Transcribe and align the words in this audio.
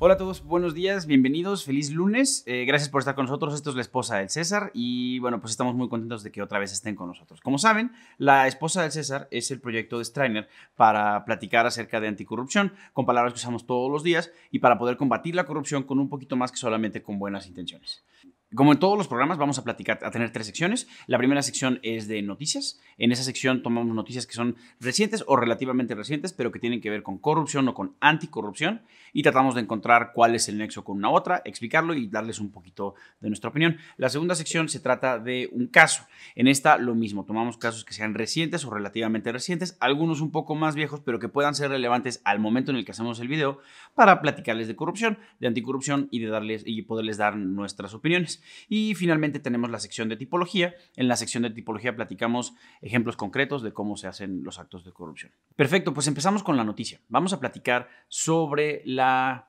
Hola 0.00 0.14
a 0.14 0.16
todos, 0.16 0.44
buenos 0.44 0.74
días, 0.74 1.06
bienvenidos, 1.06 1.64
feliz 1.64 1.90
lunes. 1.90 2.44
Eh, 2.46 2.64
gracias 2.66 2.88
por 2.88 3.00
estar 3.00 3.16
con 3.16 3.26
nosotros. 3.26 3.52
Esto 3.52 3.70
es 3.70 3.74
la 3.74 3.82
esposa 3.82 4.18
del 4.18 4.30
César 4.30 4.70
y 4.72 5.18
bueno, 5.18 5.40
pues 5.40 5.50
estamos 5.50 5.74
muy 5.74 5.88
contentos 5.88 6.22
de 6.22 6.30
que 6.30 6.40
otra 6.40 6.60
vez 6.60 6.72
estén 6.72 6.94
con 6.94 7.08
nosotros. 7.08 7.40
Como 7.40 7.58
saben, 7.58 7.90
la 8.16 8.46
esposa 8.46 8.82
del 8.82 8.92
César 8.92 9.26
es 9.32 9.50
el 9.50 9.60
proyecto 9.60 9.98
de 9.98 10.04
Strainer 10.04 10.48
para 10.76 11.24
platicar 11.24 11.66
acerca 11.66 11.98
de 11.98 12.06
anticorrupción 12.06 12.74
con 12.92 13.06
palabras 13.06 13.32
que 13.32 13.38
usamos 13.38 13.66
todos 13.66 13.90
los 13.90 14.04
días 14.04 14.30
y 14.52 14.60
para 14.60 14.78
poder 14.78 14.96
combatir 14.98 15.34
la 15.34 15.46
corrupción 15.46 15.82
con 15.82 15.98
un 15.98 16.08
poquito 16.08 16.36
más 16.36 16.52
que 16.52 16.58
solamente 16.58 17.02
con 17.02 17.18
buenas 17.18 17.48
intenciones. 17.48 18.04
Como 18.54 18.72
en 18.72 18.78
todos 18.78 18.96
los 18.96 19.08
programas, 19.08 19.36
vamos 19.36 19.58
a 19.58 19.62
platicar, 19.62 19.98
a 20.02 20.10
tener 20.10 20.32
tres 20.32 20.46
secciones. 20.46 20.88
La 21.06 21.18
primera 21.18 21.42
sección 21.42 21.80
es 21.82 22.08
de 22.08 22.22
noticias. 22.22 22.80
En 22.96 23.12
esa 23.12 23.22
sección 23.22 23.62
tomamos 23.62 23.94
noticias 23.94 24.26
que 24.26 24.32
son 24.32 24.56
recientes 24.80 25.22
o 25.26 25.36
relativamente 25.36 25.94
recientes, 25.94 26.32
pero 26.32 26.50
que 26.50 26.58
tienen 26.58 26.80
que 26.80 26.88
ver 26.88 27.02
con 27.02 27.18
corrupción 27.18 27.68
o 27.68 27.74
con 27.74 27.94
anticorrupción. 28.00 28.80
Y 29.12 29.22
tratamos 29.22 29.54
de 29.54 29.60
encontrar 29.60 30.12
cuál 30.14 30.34
es 30.34 30.48
el 30.48 30.56
nexo 30.56 30.82
con 30.82 30.96
una 30.96 31.10
otra, 31.10 31.42
explicarlo 31.44 31.92
y 31.92 32.08
darles 32.08 32.40
un 32.40 32.50
poquito 32.50 32.94
de 33.20 33.28
nuestra 33.28 33.50
opinión. 33.50 33.76
La 33.98 34.08
segunda 34.08 34.34
sección 34.34 34.70
se 34.70 34.80
trata 34.80 35.18
de 35.18 35.50
un 35.52 35.66
caso. 35.66 36.04
En 36.34 36.48
esta 36.48 36.78
lo 36.78 36.94
mismo, 36.94 37.26
tomamos 37.26 37.58
casos 37.58 37.84
que 37.84 37.92
sean 37.92 38.14
recientes 38.14 38.64
o 38.64 38.70
relativamente 38.70 39.30
recientes, 39.30 39.76
algunos 39.78 40.22
un 40.22 40.30
poco 40.30 40.54
más 40.54 40.74
viejos, 40.74 41.00
pero 41.04 41.18
que 41.18 41.28
puedan 41.28 41.54
ser 41.54 41.70
relevantes 41.70 42.22
al 42.24 42.40
momento 42.40 42.70
en 42.70 42.78
el 42.78 42.86
que 42.86 42.92
hacemos 42.92 43.20
el 43.20 43.28
video 43.28 43.60
para 43.94 44.22
platicarles 44.22 44.68
de 44.68 44.76
corrupción, 44.76 45.18
de 45.38 45.48
anticorrupción 45.48 46.08
y 46.10 46.20
de 46.20 46.28
darles 46.28 46.62
y 46.64 46.80
poderles 46.80 47.18
dar 47.18 47.36
nuestras 47.36 47.92
opiniones. 47.92 48.37
Y 48.68 48.94
finalmente 48.94 49.40
tenemos 49.40 49.70
la 49.70 49.80
sección 49.80 50.08
de 50.08 50.16
tipología. 50.16 50.74
En 50.96 51.08
la 51.08 51.16
sección 51.16 51.42
de 51.42 51.50
tipología 51.50 51.94
platicamos 51.94 52.54
ejemplos 52.80 53.16
concretos 53.16 53.62
de 53.62 53.72
cómo 53.72 53.96
se 53.96 54.06
hacen 54.06 54.42
los 54.42 54.58
actos 54.58 54.84
de 54.84 54.92
corrupción. 54.92 55.32
Perfecto, 55.56 55.94
pues 55.94 56.06
empezamos 56.06 56.42
con 56.42 56.56
la 56.56 56.64
noticia. 56.64 57.00
Vamos 57.08 57.32
a 57.32 57.40
platicar 57.40 57.88
sobre 58.08 58.82
la, 58.84 59.48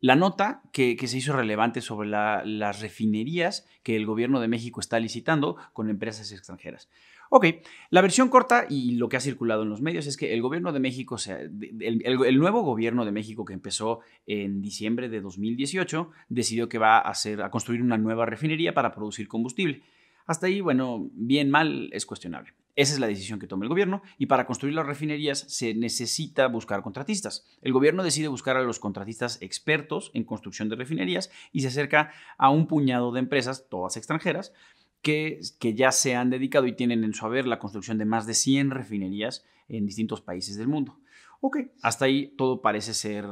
la 0.00 0.16
nota 0.16 0.62
que, 0.72 0.98
se 1.06 1.16
hizo 1.16 1.32
relevante 1.32 1.80
sobre 1.80 2.08
las 2.08 2.80
refinerías 2.80 3.66
que 3.82 3.96
el 3.96 4.04
gobierno 4.04 4.40
de 4.40 4.48
México 4.48 4.80
está 4.80 5.00
licitando 5.00 5.56
con 5.72 5.88
empresas 5.88 6.30
extranjeras. 6.30 6.90
Ok, 7.36 7.46
la 7.90 8.00
versión 8.00 8.28
corta 8.28 8.64
y 8.70 8.92
lo 8.92 9.08
que 9.08 9.16
ha 9.16 9.20
circulado 9.20 9.64
en 9.64 9.68
los 9.68 9.80
medios 9.80 10.06
es 10.06 10.16
que 10.16 10.32
el 10.32 10.40
gobierno 10.40 10.72
de 10.72 10.78
México, 10.78 11.16
el, 11.80 12.38
nuevo 12.38 12.62
gobierno 12.62 13.04
de 13.04 13.10
México 13.10 13.44
que 13.44 13.54
empezó 13.54 14.02
en 14.24 14.62
diciembre 14.62 15.08
de 15.08 15.20
2018, 15.20 16.12
decidió 16.28 16.68
que 16.68 16.78
va 16.78 16.98
a, 16.98 17.12
a 17.12 17.50
construir 17.50 17.82
una 17.82 17.98
nueva 17.98 18.24
refinería 18.24 18.72
para 18.72 18.94
producir 18.94 19.26
combustible. 19.26 19.82
Hasta 20.26 20.46
ahí, 20.46 20.60
bueno, 20.60 21.10
bien 21.12 21.50
mal 21.50 21.90
es 21.92 22.06
cuestionable. 22.06 22.52
Esa 22.76 22.94
es 22.94 23.00
la 23.00 23.08
decisión 23.08 23.40
que 23.40 23.48
toma 23.48 23.64
el 23.64 23.68
gobierno 23.68 24.02
y 24.16 24.26
para 24.26 24.46
construir 24.46 24.76
las 24.76 24.86
refinerías 24.86 25.40
se 25.40 25.74
necesita 25.74 26.46
buscar 26.46 26.82
contratistas. 26.82 27.44
El 27.62 27.72
gobierno 27.72 28.04
decide 28.04 28.28
buscar 28.28 28.56
a 28.56 28.62
los 28.62 28.78
contratistas 28.78 29.38
expertos 29.42 30.12
en 30.14 30.22
construcción 30.22 30.68
de 30.68 30.76
refinerías 30.76 31.32
y 31.50 31.62
se 31.62 31.68
acerca 31.68 32.12
a 32.38 32.50
un 32.50 32.68
puñado 32.68 33.10
de 33.10 33.18
empresas, 33.18 33.66
todas 33.68 33.96
extranjeras, 33.96 34.52
que, 35.04 35.40
ya 35.60 35.92
se 35.92 36.16
han 36.16 36.30
dedicado 36.30 36.66
y 36.66 36.72
tienen 36.72 37.04
en 37.04 37.14
su 37.14 37.24
haber 37.26 37.46
la 37.46 37.60
construcción 37.60 37.98
de 37.98 38.06
más 38.06 38.26
de 38.26 38.34
100 38.34 38.70
refinerías 38.70 39.44
en 39.68 39.86
distintos 39.86 40.22
países 40.22 40.56
del 40.56 40.66
mundo. 40.66 40.98
Ok, 41.40 41.58
hasta 41.82 42.06
ahí 42.06 42.34
todo 42.36 42.62
parece 42.62 42.94
ser 42.94 43.26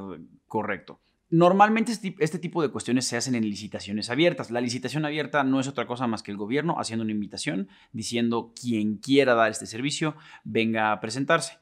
correcto. 0.47 1.01
Normalmente 1.31 1.92
este, 1.92 2.14
este 2.19 2.39
tipo 2.39 2.61
de 2.61 2.69
cuestiones 2.69 3.06
se 3.06 3.17
hacen 3.17 3.34
en 3.34 3.48
licitaciones 3.48 4.11
abiertas. 4.11 4.51
La 4.51 4.61
licitación 4.61 5.06
abierta 5.06 5.42
no 5.45 5.61
es 5.61 5.67
otra 5.67 5.87
cosa 5.87 6.06
más 6.06 6.23
que 6.23 6.31
el 6.31 6.37
gobierno 6.37 6.77
haciendo 6.79 7.05
una 7.05 7.12
invitación 7.12 7.69
diciendo 7.92 8.53
quien 8.55 8.98
quiera 8.98 9.34
dar 9.34 9.51
este 9.51 9.67
servicio 9.67 10.14
venga 10.45 10.92
a 10.92 11.01
presentarse. 11.01 11.55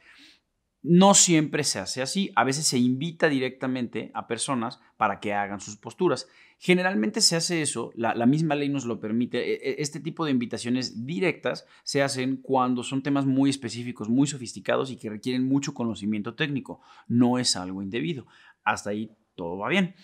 No 0.83 1.15
siempre 1.15 1.63
se 1.63 1.79
hace 1.79 2.01
así, 2.01 2.31
a 2.37 2.45
veces 2.45 2.67
se 2.67 2.79
invita 2.79 3.29
directamente 3.29 4.11
a 4.15 4.27
personas 4.27 4.81
para 4.97 5.21
que 5.21 5.35
hagan 5.35 5.61
sus 5.61 5.77
posturas. 5.77 6.27
Generalmente 6.59 7.21
se 7.21 7.37
hace 7.37 7.63
eso, 7.63 7.91
la, 7.95 8.15
misma 8.27 8.55
ley 8.55 8.69
nos 8.69 8.85
lo 8.85 9.01
permite, 9.01 9.39
e, 9.39 9.71
e, 9.71 9.83
este 9.83 10.01
tipo 10.01 10.25
de 10.25 10.31
invitaciones 10.31 11.07
directas 11.07 11.67
se 11.85 12.03
hacen 12.03 12.37
cuando 12.37 12.83
son 12.83 13.03
temas 13.03 13.27
muy 13.27 13.51
específicos, 13.51 14.09
muy 14.09 14.27
sofisticados 14.27 14.91
y 14.91 14.97
que 14.97 15.11
requieren 15.11 15.47
mucho 15.47 15.75
conocimiento 15.75 16.35
técnico, 16.35 16.81
no 17.09 17.39
es 17.39 17.57
algo 17.57 17.83
indebido. 17.83 18.27
Hasta 18.65 18.91
ahí 18.91 19.11
todo 19.35 19.59
va 19.59 19.69
bien. 19.69 19.95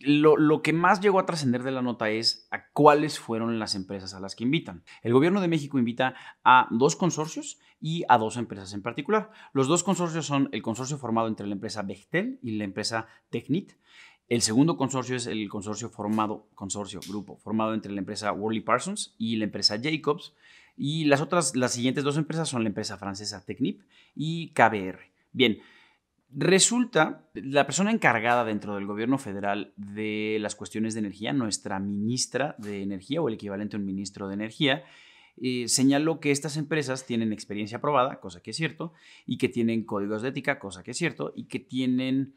Lo, 0.00 0.62
que 0.62 0.72
más 0.72 1.00
llegó 1.00 1.18
a 1.18 1.26
trascender 1.26 1.64
de 1.64 1.72
la 1.72 1.82
nota 1.82 2.08
es 2.10 2.46
a 2.52 2.68
cuáles 2.70 3.18
fueron 3.18 3.58
las 3.58 3.74
empresas 3.74 4.14
a 4.14 4.20
las 4.20 4.36
que 4.36 4.44
invitan. 4.44 4.84
El 5.02 5.12
gobierno 5.12 5.40
de 5.40 5.48
México 5.48 5.78
invita 5.78 6.14
a 6.44 6.68
dos 6.70 6.94
consorcios 6.94 7.58
y 7.80 8.04
a 8.08 8.16
dos 8.16 8.36
empresas 8.36 8.72
en 8.74 8.82
particular. 8.82 9.30
Los 9.52 9.66
dos 9.66 9.82
consorcios 9.82 10.26
son 10.26 10.50
el 10.52 10.62
consorcio 10.62 10.98
formado 10.98 11.26
entre 11.26 11.48
la 11.48 11.54
empresa 11.54 11.82
Bechtel 11.82 12.38
y 12.42 12.52
la 12.52 12.64
empresa 12.64 13.08
Technit. 13.30 13.72
El 14.28 14.42
segundo 14.42 14.76
consorcio 14.76 15.16
es 15.16 15.26
el 15.26 15.48
consorcio 15.48 15.88
formado, 15.88 16.48
consorcio, 16.54 17.00
grupo, 17.08 17.38
formado 17.38 17.74
entre 17.74 17.90
la 17.90 17.98
empresa 17.98 18.30
Worley 18.30 18.60
Parsons 18.60 19.14
y 19.18 19.36
la 19.36 19.44
empresa 19.44 19.80
Jacobs. 19.82 20.34
Y 20.76 21.06
las 21.06 21.20
otras, 21.20 21.56
las 21.56 21.72
siguientes 21.72 22.04
dos 22.04 22.16
empresas 22.16 22.48
son 22.48 22.62
la 22.62 22.68
empresa 22.68 22.98
francesa 22.98 23.44
Technip 23.44 23.82
y 24.14 24.50
KBR. 24.50 25.00
Bien, 25.32 25.58
Resulta, 26.30 27.26
la 27.32 27.64
persona 27.64 27.90
encargada 27.90 28.44
dentro 28.44 28.74
del 28.74 28.86
gobierno 28.86 29.16
federal 29.16 29.72
de 29.76 30.36
las 30.40 30.54
cuestiones 30.54 30.92
de 30.92 31.00
energía, 31.00 31.32
nuestra 31.32 31.78
ministra 31.78 32.54
de 32.58 32.82
Energía 32.82 33.22
o 33.22 33.28
el 33.28 33.34
equivalente 33.34 33.76
a 33.76 33.78
un 33.80 33.86
ministro 33.86 34.28
de 34.28 34.34
Energía, 34.34 34.84
eh, 35.40 35.68
señaló 35.68 36.20
que 36.20 36.30
estas 36.30 36.56
empresas 36.56 37.06
tienen 37.06 37.32
experiencia 37.32 37.78
aprobada, 37.78 38.20
cosa 38.20 38.42
que 38.42 38.50
es 38.50 38.56
cierto, 38.56 38.92
y 39.24 39.38
que 39.38 39.48
tienen 39.48 39.84
códigos 39.84 40.20
de 40.20 40.28
ética, 40.28 40.58
cosa 40.58 40.82
que 40.82 40.90
es 40.90 40.98
cierto, 40.98 41.32
y 41.34 41.44
que 41.44 41.60
tienen 41.60 42.34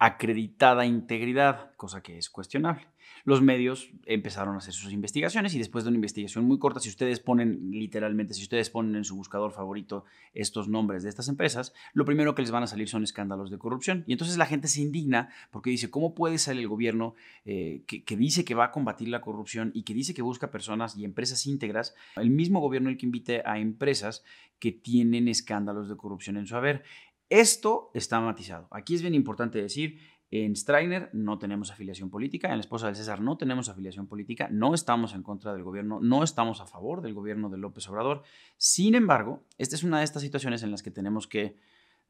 acreditada 0.00 0.86
integridad, 0.86 1.72
cosa 1.76 2.02
que 2.02 2.16
es 2.16 2.30
cuestionable. 2.30 2.86
Los 3.24 3.42
medios 3.42 3.90
empezaron 4.06 4.54
a 4.54 4.58
hacer 4.58 4.72
sus 4.72 4.94
investigaciones 4.94 5.54
y 5.54 5.58
después 5.58 5.84
de 5.84 5.88
una 5.88 5.96
investigación 5.96 6.46
muy 6.46 6.58
corta, 6.58 6.80
si 6.80 6.88
ustedes 6.88 7.20
ponen 7.20 7.70
literalmente, 7.70 8.32
si 8.32 8.42
ustedes 8.42 8.70
ponen 8.70 8.96
en 8.96 9.04
su 9.04 9.14
buscador 9.14 9.52
favorito 9.52 10.06
estos 10.32 10.68
nombres 10.68 11.02
de 11.02 11.10
estas 11.10 11.28
empresas, 11.28 11.74
lo 11.92 12.06
primero 12.06 12.34
que 12.34 12.40
les 12.40 12.50
van 12.50 12.62
a 12.62 12.66
salir 12.66 12.88
son 12.88 13.04
escándalos 13.04 13.50
de 13.50 13.58
corrupción. 13.58 14.04
Y 14.06 14.12
entonces 14.12 14.38
la 14.38 14.46
gente 14.46 14.68
se 14.68 14.80
indigna 14.80 15.28
porque 15.50 15.68
dice, 15.68 15.90
¿cómo 15.90 16.14
puede 16.14 16.38
salir 16.38 16.62
el 16.62 16.68
gobierno 16.68 17.14
eh, 17.44 17.82
que, 17.86 18.02
que, 18.02 18.16
dice 18.16 18.42
que 18.46 18.54
va 18.54 18.66
a 18.66 18.72
combatir 18.72 19.08
la 19.08 19.20
corrupción 19.20 19.70
y 19.74 19.82
que 19.82 19.92
dice 19.92 20.14
que 20.14 20.22
busca 20.22 20.50
personas 20.50 20.96
y 20.96 21.04
empresas 21.04 21.46
íntegras? 21.46 21.94
El 22.16 22.30
mismo 22.30 22.60
gobierno 22.60 22.88
el 22.88 22.96
que 22.96 23.04
invite 23.04 23.42
a 23.44 23.58
empresas 23.58 24.24
que 24.60 24.72
tienen 24.72 25.26
escándalos 25.26 25.88
de 25.88 25.96
corrupción 25.96 26.36
en 26.36 26.46
su 26.46 26.54
haber. 26.54 26.84
Esto 27.30 27.92
está 27.94 28.20
matizado. 28.20 28.66
Aquí 28.72 28.96
es 28.96 29.02
bien 29.02 29.14
importante 29.14 29.62
decir, 29.62 30.00
en 30.32 30.54
Strainer 30.56 31.10
no 31.12 31.38
tenemos 31.38 31.70
afiliación 31.70 32.10
política, 32.10 32.48
en 32.48 32.56
la 32.56 32.60
esposa 32.60 32.86
del 32.86 32.96
César 32.96 33.20
no 33.20 33.36
tenemos 33.36 33.68
afiliación 33.68 34.08
política, 34.08 34.48
no 34.50 34.74
estamos 34.74 35.14
en 35.14 35.22
contra 35.22 35.52
del 35.52 35.62
gobierno, 35.62 36.00
no 36.00 36.24
estamos 36.24 36.60
a 36.60 36.66
favor 36.66 37.02
del 37.02 37.14
gobierno 37.14 37.48
de 37.48 37.58
López 37.58 37.88
Obrador. 37.88 38.22
Sin 38.56 38.96
embargo, 38.96 39.44
esta 39.58 39.76
es 39.76 39.84
una 39.84 39.98
de 39.98 40.04
estas 40.04 40.22
situaciones 40.22 40.64
en 40.64 40.72
las 40.72 40.82
que 40.82 40.90
tenemos 40.90 41.28
que 41.28 41.56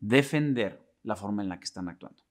defender 0.01 0.83
la 1.03 1.17
forma 1.17 1.43
en 1.43 1.51
la 1.51 1.59
que 1.59 1.65
están 1.65 1.89
actuando. 1.89 2.23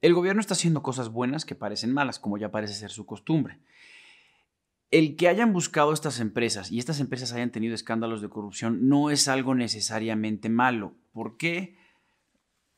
El 0.00 0.14
gobierno 0.14 0.40
está 0.40 0.54
haciendo 0.54 0.82
cosas 0.82 1.10
buenas 1.10 1.44
que 1.44 1.54
parecen 1.54 1.92
malas, 1.92 2.18
como 2.18 2.38
ya 2.38 2.50
parece 2.50 2.72
ser 2.72 2.90
su 2.90 3.04
costumbre. 3.04 3.60
El 4.90 5.16
que 5.16 5.28
hayan 5.28 5.52
buscado 5.52 5.92
estas 5.92 6.18
empresas 6.18 6.72
y 6.72 6.78
estas 6.78 6.98
empresas 7.00 7.32
hayan 7.34 7.52
tenido 7.52 7.74
escándalos 7.74 8.22
de 8.22 8.30
corrupción 8.30 8.88
no 8.88 9.10
es 9.10 9.28
algo 9.28 9.54
necesariamente 9.54 10.48
malo. 10.48 10.94
¿Por 11.12 11.36
qué? 11.36 11.79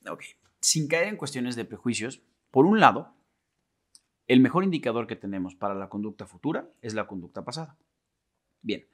Ok, 0.09 0.25
sin 0.61 0.89
caer 0.89 1.09
en 1.09 1.17
cuestiones 1.17 1.57
de 1.57 1.65
prejuicios, 1.65 2.23
por 2.51 2.67
un 2.67 2.81
lado, 2.81 3.15
el 4.27 4.41
mejor 4.41 4.65
indicador 4.65 5.07
que 5.07 5.17
tenemos 5.17 5.55
para 5.55 5.75
la 5.75 5.89
conducta 5.89 6.27
futura 6.27 6.71
es 6.81 6.95
la 6.95 7.07
conducta 7.07 7.45
pasada. 7.45 7.77
Bien, 8.63 8.87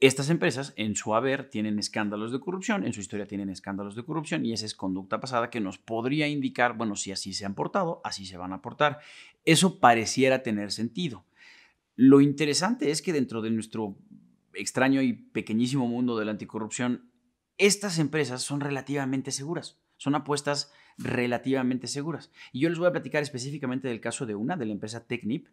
estas 0.00 0.28
empresas 0.28 0.74
en 0.76 0.96
su 0.96 1.14
haber 1.14 1.48
tienen 1.48 1.78
escándalos 1.78 2.32
de 2.32 2.40
corrupción, 2.40 2.84
en 2.84 2.92
su 2.92 3.00
historia 3.00 3.26
tienen 3.26 3.48
escándalos 3.48 3.94
de 3.94 4.04
corrupción 4.04 4.44
y 4.44 4.52
esa 4.52 4.66
es 4.66 4.74
conducta 4.74 5.20
pasada 5.20 5.50
que 5.50 5.60
nos 5.60 5.78
podría 5.78 6.28
indicar, 6.28 6.76
bueno, 6.76 6.96
si 6.96 7.12
así 7.12 7.32
se 7.32 7.46
han 7.46 7.54
portado, 7.54 8.00
así 8.04 8.26
se 8.26 8.36
van 8.36 8.52
a 8.52 8.60
portar. 8.60 9.00
Eso 9.44 9.80
pareciera 9.80 10.42
tener 10.42 10.72
sentido. 10.72 11.24
Lo 11.96 12.20
interesante 12.20 12.90
es 12.90 13.02
que 13.02 13.12
dentro 13.12 13.40
de 13.40 13.50
nuestro 13.50 13.96
extraño 14.52 15.00
y 15.00 15.12
pequeñísimo 15.12 15.88
mundo 15.88 16.18
de 16.18 16.24
la 16.24 16.32
anticorrupción, 16.32 17.10
estas 17.56 17.98
empresas 17.98 18.42
son 18.42 18.60
relativamente 18.60 19.30
seguras. 19.30 19.78
Son 20.04 20.14
apuestas 20.14 20.70
relativamente 20.98 21.86
seguras. 21.86 22.30
Y 22.52 22.60
yo 22.60 22.68
les 22.68 22.78
voy 22.78 22.88
a 22.88 22.92
platicar 22.92 23.22
específicamente 23.22 23.88
del 23.88 24.02
caso 24.02 24.26
de 24.26 24.34
una, 24.34 24.54
de 24.54 24.66
la 24.66 24.72
empresa 24.72 25.06
Technip. 25.06 25.48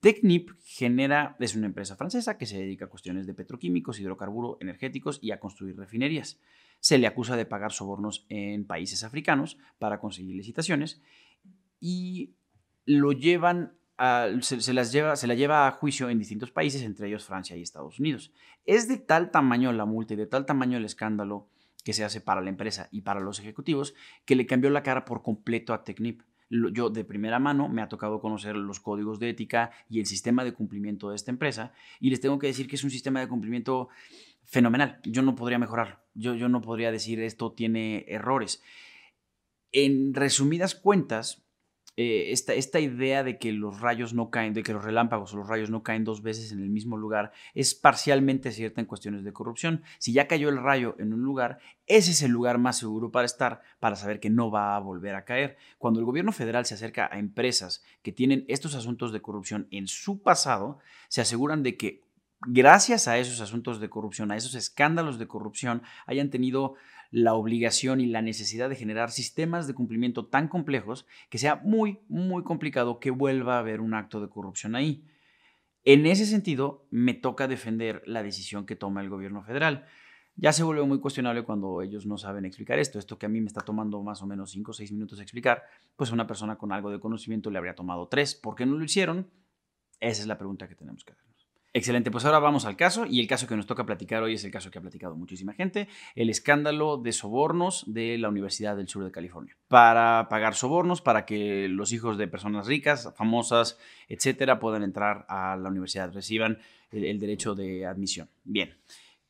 Technip 0.00 0.50
genera, 0.66 1.34
es 1.40 1.56
una 1.56 1.64
empresa 1.64 1.96
francesa 1.96 2.36
que 2.36 2.44
se 2.44 2.58
dedica 2.58 2.84
a 2.84 2.88
cuestiones 2.88 3.26
de 3.26 3.32
petroquímicos, 3.32 3.98
hidrocarburos, 3.98 4.58
energéticos 4.60 5.18
y 5.22 5.30
a 5.30 5.40
construir 5.40 5.78
refinerías. 5.78 6.38
Se 6.78 6.98
le 6.98 7.06
acusa 7.06 7.38
de 7.38 7.46
pagar 7.46 7.72
sobornos 7.72 8.26
en 8.28 8.66
países 8.66 9.02
africanos 9.02 9.56
para 9.78 9.98
conseguir 9.98 10.36
licitaciones 10.36 11.00
y 11.80 12.34
lo 12.84 13.12
llevan 13.12 13.78
se, 14.42 14.74
las 14.74 14.92
lleva, 14.92 15.16
se 15.16 15.26
la 15.26 15.34
lleva 15.34 15.66
a 15.66 15.70
juicio 15.70 16.10
en 16.10 16.18
distintos 16.18 16.50
países, 16.50 16.82
entre 16.82 17.08
ellos 17.08 17.24
Francia 17.24 17.56
y 17.56 17.62
Estados 17.62 17.98
Unidos. 17.98 18.30
Es 18.66 18.88
de 18.88 18.98
tal 18.98 19.30
tamaño 19.30 19.72
la 19.72 19.86
multa 19.86 20.12
y 20.12 20.18
de 20.18 20.26
tal 20.26 20.44
tamaño 20.44 20.76
el 20.76 20.84
escándalo 20.84 21.48
que 21.86 21.92
se 21.92 22.02
hace 22.02 22.20
para 22.20 22.40
la 22.40 22.50
empresa 22.50 22.88
y 22.90 23.02
para 23.02 23.20
los 23.20 23.38
ejecutivos, 23.38 23.94
que 24.24 24.34
le 24.34 24.44
cambió 24.44 24.70
la 24.70 24.82
cara 24.82 25.04
por 25.04 25.22
completo 25.22 25.72
a 25.72 25.84
Technip. 25.84 26.22
yo 26.50 26.90
de 26.90 27.04
primera 27.04 27.38
mano 27.38 27.68
me 27.68 27.80
ha 27.80 27.88
tocado 27.88 28.18
conocer 28.20 28.56
los 28.56 28.80
códigos 28.80 29.20
de 29.20 29.30
ética 29.30 29.70
y 29.88 30.00
el 30.00 30.06
sistema 30.06 30.42
de 30.42 30.52
cumplimiento 30.52 31.10
de 31.10 31.14
esta 31.14 31.30
empresa 31.30 31.72
y 32.00 32.10
les 32.10 32.20
tengo 32.20 32.40
que 32.40 32.48
decir 32.48 32.66
que 32.66 32.74
es 32.74 32.82
un 32.82 32.90
sistema 32.90 33.20
de 33.20 33.28
cumplimiento 33.28 33.88
fenomenal. 34.42 34.98
Yo 35.04 35.22
no 35.22 35.36
podría 35.36 35.60
mejorarlo. 35.60 36.00
Yo, 36.14 36.34
yo 36.34 36.48
no 36.48 36.60
podría 36.60 36.90
decir 36.90 37.20
esto 37.20 37.52
tiene 37.52 38.04
errores. 38.08 38.64
En 39.70 40.12
resumidas 40.12 40.74
cuentas, 40.74 41.45
eh, 41.98 42.30
esta, 42.30 42.52
esta, 42.52 42.78
idea 42.78 43.24
de 43.24 43.38
que 43.38 43.52
los 43.52 43.80
rayos 43.80 44.12
no 44.12 44.28
caen, 44.28 44.52
de 44.52 44.62
que 44.62 44.74
los 44.74 44.84
relámpagos 44.84 45.32
o 45.32 45.38
los 45.38 45.48
rayos 45.48 45.70
no 45.70 45.82
caen 45.82 46.04
dos 46.04 46.22
veces 46.22 46.52
en 46.52 46.60
el 46.60 46.68
mismo 46.68 46.98
lugar, 46.98 47.32
es 47.54 47.74
parcialmente 47.74 48.52
cierta 48.52 48.82
en 48.82 48.86
cuestiones 48.86 49.24
de 49.24 49.32
corrupción. 49.32 49.82
Si 49.98 50.12
ya 50.12 50.26
cayó 50.28 50.50
el 50.50 50.62
rayo 50.62 50.94
en 50.98 51.14
un 51.14 51.22
lugar, 51.22 51.58
ese 51.86 52.10
es 52.10 52.20
el 52.20 52.32
lugar 52.32 52.58
más 52.58 52.76
seguro 52.76 53.10
para 53.10 53.24
estar, 53.24 53.62
para 53.80 53.96
saber 53.96 54.20
que 54.20 54.28
no 54.28 54.50
va 54.50 54.76
a 54.76 54.80
volver 54.80 55.14
a 55.14 55.24
caer. 55.24 55.56
Cuando 55.78 55.98
el 55.98 56.06
gobierno 56.06 56.32
federal 56.32 56.66
se 56.66 56.74
acerca 56.74 57.08
a 57.10 57.18
empresas 57.18 57.82
que 58.02 58.12
tienen 58.12 58.44
estos 58.48 58.74
asuntos 58.74 59.10
de 59.10 59.22
corrupción 59.22 59.66
en 59.70 59.88
su 59.88 60.22
pasado, 60.22 60.78
se 61.08 61.22
aseguran 61.22 61.62
de 61.62 61.78
que 61.78 62.02
gracias 62.40 63.08
a 63.08 63.18
esos 63.18 63.40
asuntos 63.40 63.80
de 63.80 63.88
corrupción, 63.88 64.30
a 64.30 64.36
esos 64.36 64.54
escándalos 64.54 65.18
de 65.18 65.26
corrupción, 65.26 65.82
hayan 66.06 66.30
tenido 66.30 66.74
la 67.10 67.34
obligación 67.34 68.00
y 68.00 68.06
la 68.06 68.22
necesidad 68.22 68.68
de 68.68 68.76
generar 68.76 69.10
sistemas 69.10 69.66
de 69.66 69.74
cumplimiento 69.74 70.26
tan 70.26 70.48
complejos 70.48 71.06
que 71.30 71.38
sea 71.38 71.56
muy, 71.64 72.00
muy 72.08 72.42
complicado 72.42 73.00
que 73.00 73.10
vuelva 73.10 73.56
a 73.56 73.60
haber 73.60 73.80
un 73.80 73.94
acto 73.94 74.20
de 74.20 74.28
corrupción 74.28 74.74
ahí. 74.74 75.04
En 75.84 76.04
ese 76.06 76.26
sentido, 76.26 76.86
me 76.90 77.14
toca 77.14 77.46
defender 77.46 78.02
la 78.06 78.22
decisión 78.22 78.66
que 78.66 78.74
toma 78.74 79.02
el 79.02 79.08
gobierno 79.08 79.42
federal. 79.42 79.86
Ya 80.34 80.52
se 80.52 80.64
vuelve 80.64 80.82
muy 80.84 81.00
cuestionable 81.00 81.44
cuando 81.44 81.80
ellos 81.80 82.06
no 82.06 82.18
saben 82.18 82.44
explicar 82.44 82.78
esto. 82.78 82.98
Esto 82.98 83.18
que 83.18 83.26
a 83.26 83.28
mí 83.28 83.40
me 83.40 83.46
está 83.46 83.60
tomando 83.60 84.02
más 84.02 84.20
o 84.20 84.26
menos 84.26 84.50
5 84.50 84.72
o 84.72 84.74
6 84.74 84.92
minutos 84.92 85.20
explicar, 85.20 85.62
pues 85.94 86.10
a 86.10 86.14
una 86.14 86.26
persona 86.26 86.56
con 86.56 86.72
algo 86.72 86.90
de 86.90 86.98
conocimiento 86.98 87.50
le 87.50 87.58
habría 87.58 87.74
tomado 87.74 88.08
3. 88.08 88.34
¿Por 88.34 88.56
qué 88.56 88.66
no 88.66 88.76
lo 88.76 88.84
hicieron? 88.84 89.30
Esa 90.00 90.22
es 90.22 90.26
la 90.26 90.36
pregunta 90.36 90.68
que 90.68 90.74
tenemos 90.74 91.04
que 91.04 91.12
hacer. 91.12 91.35
Excelente, 91.76 92.10
pues 92.10 92.24
ahora 92.24 92.38
vamos 92.38 92.64
al 92.64 92.74
caso 92.74 93.04
y 93.04 93.20
el 93.20 93.26
caso 93.26 93.46
que 93.46 93.54
nos 93.54 93.66
toca 93.66 93.84
platicar 93.84 94.22
hoy 94.22 94.32
es 94.32 94.44
el 94.44 94.50
caso 94.50 94.70
que 94.70 94.78
ha 94.78 94.80
platicado 94.80 95.14
muchísima 95.14 95.52
gente, 95.52 95.88
el 96.14 96.30
escándalo 96.30 96.96
de 96.96 97.12
sobornos 97.12 97.84
de 97.86 98.16
la 98.16 98.30
Universidad 98.30 98.78
del 98.78 98.88
Sur 98.88 99.04
de 99.04 99.10
California. 99.10 99.58
Para 99.68 100.26
pagar 100.30 100.54
sobornos, 100.54 101.02
para 101.02 101.26
que 101.26 101.68
los 101.68 101.92
hijos 101.92 102.16
de 102.16 102.28
personas 102.28 102.66
ricas, 102.66 103.12
famosas, 103.14 103.78
etcétera, 104.08 104.58
puedan 104.58 104.84
entrar 104.84 105.26
a 105.28 105.54
la 105.58 105.68
universidad, 105.68 106.14
reciban 106.14 106.60
el, 106.92 107.20
derecho 107.20 107.54
de 107.54 107.84
admisión. 107.84 108.30
Bien, 108.44 108.74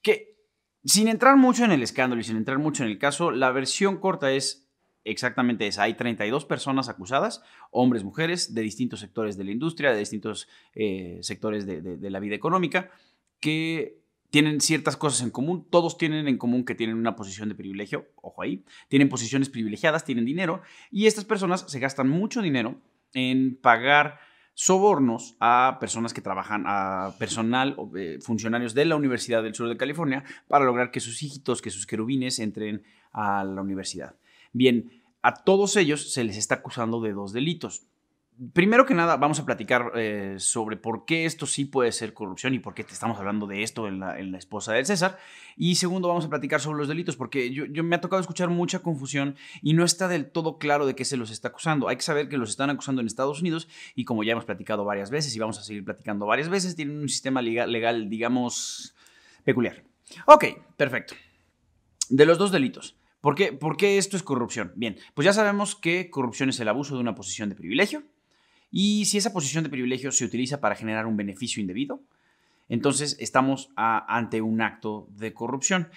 que 0.00 0.36
sin 0.84 1.08
entrar 1.08 1.36
mucho 1.36 1.64
en 1.64 1.72
el 1.72 1.82
escándalo 1.82 2.20
y 2.20 2.24
sin 2.24 2.36
entrar 2.36 2.60
mucho 2.60 2.84
en 2.84 2.90
el 2.90 2.98
caso, 2.98 3.32
la 3.32 3.50
versión 3.50 3.96
corta 3.96 4.30
es 4.30 4.65
exactamente 5.06 5.66
esa. 5.66 5.84
Hay 5.84 5.94
32 5.94 6.44
personas 6.44 6.88
acusadas, 6.88 7.42
hombres, 7.70 8.04
mujeres, 8.04 8.54
de 8.54 8.62
distintos 8.62 9.00
sectores 9.00 9.36
de 9.38 9.44
la 9.44 9.52
industria, 9.52 9.92
de 9.92 9.98
distintos 9.98 10.48
eh, 10.74 11.18
sectores 11.22 11.64
de, 11.66 12.10
la 12.10 12.20
vida 12.20 12.34
económica, 12.34 12.90
que 13.40 14.02
tienen 14.30 14.60
ciertas 14.60 14.96
cosas 14.96 15.22
en 15.22 15.30
común. 15.30 15.66
Todos 15.70 15.96
tienen 15.96 16.28
en 16.28 16.36
común 16.36 16.64
que 16.64 16.74
tienen 16.74 16.96
una 16.96 17.16
posición 17.16 17.48
de 17.48 17.54
privilegio, 17.54 18.06
ojo 18.16 18.42
ahí, 18.42 18.64
tienen 18.88 19.08
posiciones 19.08 19.48
privilegiadas, 19.48 20.04
tienen 20.04 20.24
dinero, 20.24 20.60
y 20.90 21.06
estas 21.06 21.24
personas 21.24 21.64
se 21.68 21.78
gastan 21.78 22.08
mucho 22.08 22.42
dinero 22.42 22.80
en 23.14 23.56
pagar 23.56 24.18
sobornos 24.54 25.36
a 25.38 25.76
personas 25.78 26.14
que 26.14 26.22
trabajan, 26.22 26.64
a 26.66 27.14
personal, 27.18 27.76
eh, 27.94 28.18
funcionarios 28.22 28.72
de 28.74 28.86
la 28.86 28.96
Universidad 28.96 29.42
del 29.42 29.54
Sur 29.54 29.68
de 29.68 29.76
California, 29.76 30.24
para 30.48 30.64
lograr 30.64 30.90
que 30.90 31.00
sus 31.00 31.22
hijitos, 31.22 31.60
que 31.60 31.70
sus 31.70 31.86
querubines 31.86 32.38
entren 32.38 32.82
a 33.12 33.44
la 33.44 33.60
universidad. 33.60 34.16
Bien, 34.56 34.90
a 35.20 35.34
todos 35.34 35.76
ellos 35.76 36.14
se 36.14 36.24
les 36.24 36.38
está 36.38 36.54
acusando 36.54 37.02
de 37.02 37.12
dos 37.12 37.34
delitos. 37.34 37.82
Primero 38.54 38.86
que 38.86 38.94
nada, 38.94 39.18
vamos 39.18 39.38
a 39.38 39.44
platicar 39.44 39.92
eh, 39.94 40.36
sobre 40.38 40.78
por 40.78 41.04
qué 41.04 41.26
esto 41.26 41.44
sí 41.44 41.66
puede 41.66 41.92
ser 41.92 42.14
corrupción 42.14 42.54
y 42.54 42.58
por 42.58 42.72
qué 42.72 42.82
te 42.82 42.94
estamos 42.94 43.18
hablando 43.18 43.46
de 43.46 43.62
esto 43.62 43.86
en 43.86 44.00
la, 44.00 44.38
esposa 44.38 44.72
del 44.72 44.86
César. 44.86 45.18
Y 45.58 45.74
segundo, 45.74 46.08
vamos 46.08 46.24
a 46.24 46.30
platicar 46.30 46.62
sobre 46.62 46.78
los 46.78 46.88
delitos, 46.88 47.16
porque 47.16 47.52
yo, 47.52 47.66
me 47.84 47.96
ha 47.96 48.00
tocado 48.00 48.18
escuchar 48.18 48.48
mucha 48.48 48.78
confusión 48.78 49.36
y 49.60 49.74
no 49.74 49.84
está 49.84 50.08
del 50.08 50.30
todo 50.30 50.56
claro 50.56 50.86
de 50.86 50.94
qué 50.94 51.04
se 51.04 51.18
los 51.18 51.30
está 51.30 51.48
acusando. 51.48 51.88
Hay 51.88 51.96
que 51.96 52.02
saber 52.02 52.30
que 52.30 52.38
los 52.38 52.48
están 52.48 52.70
acusando 52.70 53.02
en 53.02 53.06
Estados 53.06 53.42
Unidos 53.42 53.68
y 53.94 54.06
como 54.06 54.24
ya 54.24 54.32
hemos 54.32 54.46
platicado 54.46 54.86
varias 54.86 55.10
veces 55.10 55.36
y 55.36 55.38
vamos 55.38 55.58
a 55.58 55.64
seguir 55.64 55.84
platicando 55.84 56.24
varias 56.24 56.48
veces, 56.48 56.76
tienen 56.76 56.98
un 56.98 57.10
sistema 57.10 57.42
legal, 57.42 57.70
legal 57.70 58.08
digamos, 58.08 58.94
peculiar. 59.44 59.84
Ok, 60.24 60.46
perfecto. 60.78 61.14
De 62.08 62.24
los 62.24 62.38
dos 62.38 62.52
delitos. 62.52 62.95
¿Por 63.20 63.34
qué, 63.34 63.98
esto 63.98 64.16
es 64.16 64.22
corrupción? 64.22 64.72
Bien, 64.76 64.96
pues 65.14 65.24
ya 65.24 65.32
sabemos 65.32 65.74
que 65.74 66.10
corrupción 66.10 66.48
es 66.48 66.60
el 66.60 66.68
abuso 66.68 66.94
de 66.94 67.00
una 67.00 67.14
posición 67.14 67.48
de 67.48 67.56
privilegio 67.56 68.04
y 68.70 69.06
si 69.06 69.18
esa 69.18 69.32
posición 69.32 69.64
de 69.64 69.70
privilegio 69.70 70.12
se 70.12 70.24
utiliza 70.24 70.60
para 70.60 70.76
generar 70.76 71.06
un 71.06 71.16
beneficio 71.16 71.60
indebido, 71.60 72.02
entonces 72.68 73.16
estamos 73.20 73.70
ante 73.76 74.42
un 74.42 74.60
acto 74.60 75.08
de 75.10 75.32
corrupción. 75.32 75.88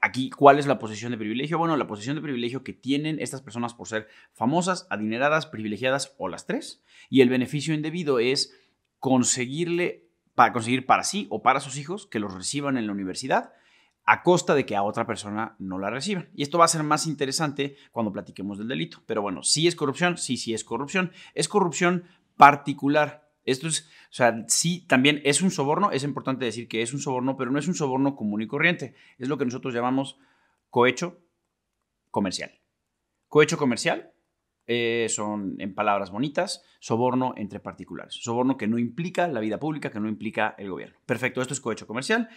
Aquí, 0.00 0.30
¿cuál 0.30 0.58
es 0.58 0.66
la 0.66 0.78
posición 0.78 1.12
de 1.12 1.18
privilegio? 1.18 1.58
Bueno, 1.58 1.76
la 1.76 1.86
posición 1.86 2.16
de 2.16 2.22
privilegio 2.22 2.64
que 2.64 2.72
tienen 2.72 3.18
estas 3.20 3.42
personas 3.42 3.74
por 3.74 3.88
ser 3.88 4.08
famosas, 4.32 4.86
adineradas, 4.90 5.46
privilegiadas 5.46 6.14
o 6.18 6.28
las 6.28 6.46
tres. 6.46 6.82
Y 7.08 7.20
el 7.20 7.28
beneficio 7.28 7.74
indebido 7.74 8.18
es 8.18 8.54
conseguirle, 8.98 10.08
para 10.34 10.52
conseguir 10.52 10.84
para 10.84 11.04
sí 11.04 11.26
o 11.30 11.42
para 11.42 11.60
sus 11.60 11.78
hijos 11.78 12.06
que 12.06 12.18
los 12.18 12.34
reciban 12.34 12.76
en 12.76 12.86
la 12.86 12.92
universidad 12.92 13.52
a 14.06 14.22
costa 14.22 14.54
de 14.54 14.66
que 14.66 14.76
a 14.76 14.82
otra 14.82 15.06
persona 15.06 15.56
no 15.58 15.78
la 15.78 15.90
reciban. 15.90 16.28
Y 16.34 16.42
esto 16.42 16.58
va 16.58 16.66
a 16.66 16.68
ser 16.68 16.82
más 16.82 17.06
interesante 17.06 17.76
cuando 17.90 18.12
platiquemos 18.12 18.58
del 18.58 18.68
delito. 18.68 19.02
Pero 19.06 19.22
bueno, 19.22 19.42
sí 19.42 19.66
es 19.66 19.76
corrupción, 19.76 20.18
sí, 20.18 20.36
sí 20.36 20.52
es 20.52 20.64
corrupción. 20.64 21.12
Es 21.34 21.48
corrupción 21.48 22.04
particular. 22.36 23.30
Esto 23.44 23.68
es, 23.68 23.88
o 24.10 24.12
sea, 24.14 24.44
sí, 24.48 24.86
también 24.86 25.20
es 25.24 25.42
un 25.42 25.50
soborno, 25.50 25.90
es 25.90 26.02
importante 26.02 26.44
decir 26.44 26.66
que 26.66 26.82
es 26.82 26.94
un 26.94 27.00
soborno, 27.00 27.36
pero 27.36 27.50
no 27.50 27.58
es 27.58 27.68
un 27.68 27.74
soborno 27.74 28.16
común 28.16 28.42
y 28.42 28.46
corriente. 28.46 28.94
Es 29.18 29.28
lo 29.28 29.38
que 29.38 29.44
nosotros 29.44 29.74
llamamos 29.74 30.18
cohecho 30.70 31.20
comercial. 32.10 32.52
Cohecho 33.28 33.58
comercial 33.58 34.12
eh, 34.66 35.06
son, 35.10 35.56
en 35.58 35.74
palabras 35.74 36.10
bonitas, 36.10 36.62
soborno 36.78 37.34
entre 37.36 37.60
particulares. 37.60 38.14
Soborno 38.14 38.56
que 38.56 38.66
no 38.66 38.78
implica 38.78 39.28
la 39.28 39.40
vida 39.40 39.58
pública, 39.58 39.90
que 39.90 40.00
no 40.00 40.08
implica 40.08 40.54
el 40.58 40.70
gobierno. 40.70 40.98
Perfecto, 41.04 41.42
esto 41.42 41.52
es 41.52 41.60
cohecho 41.60 41.86
comercial. 41.86 42.28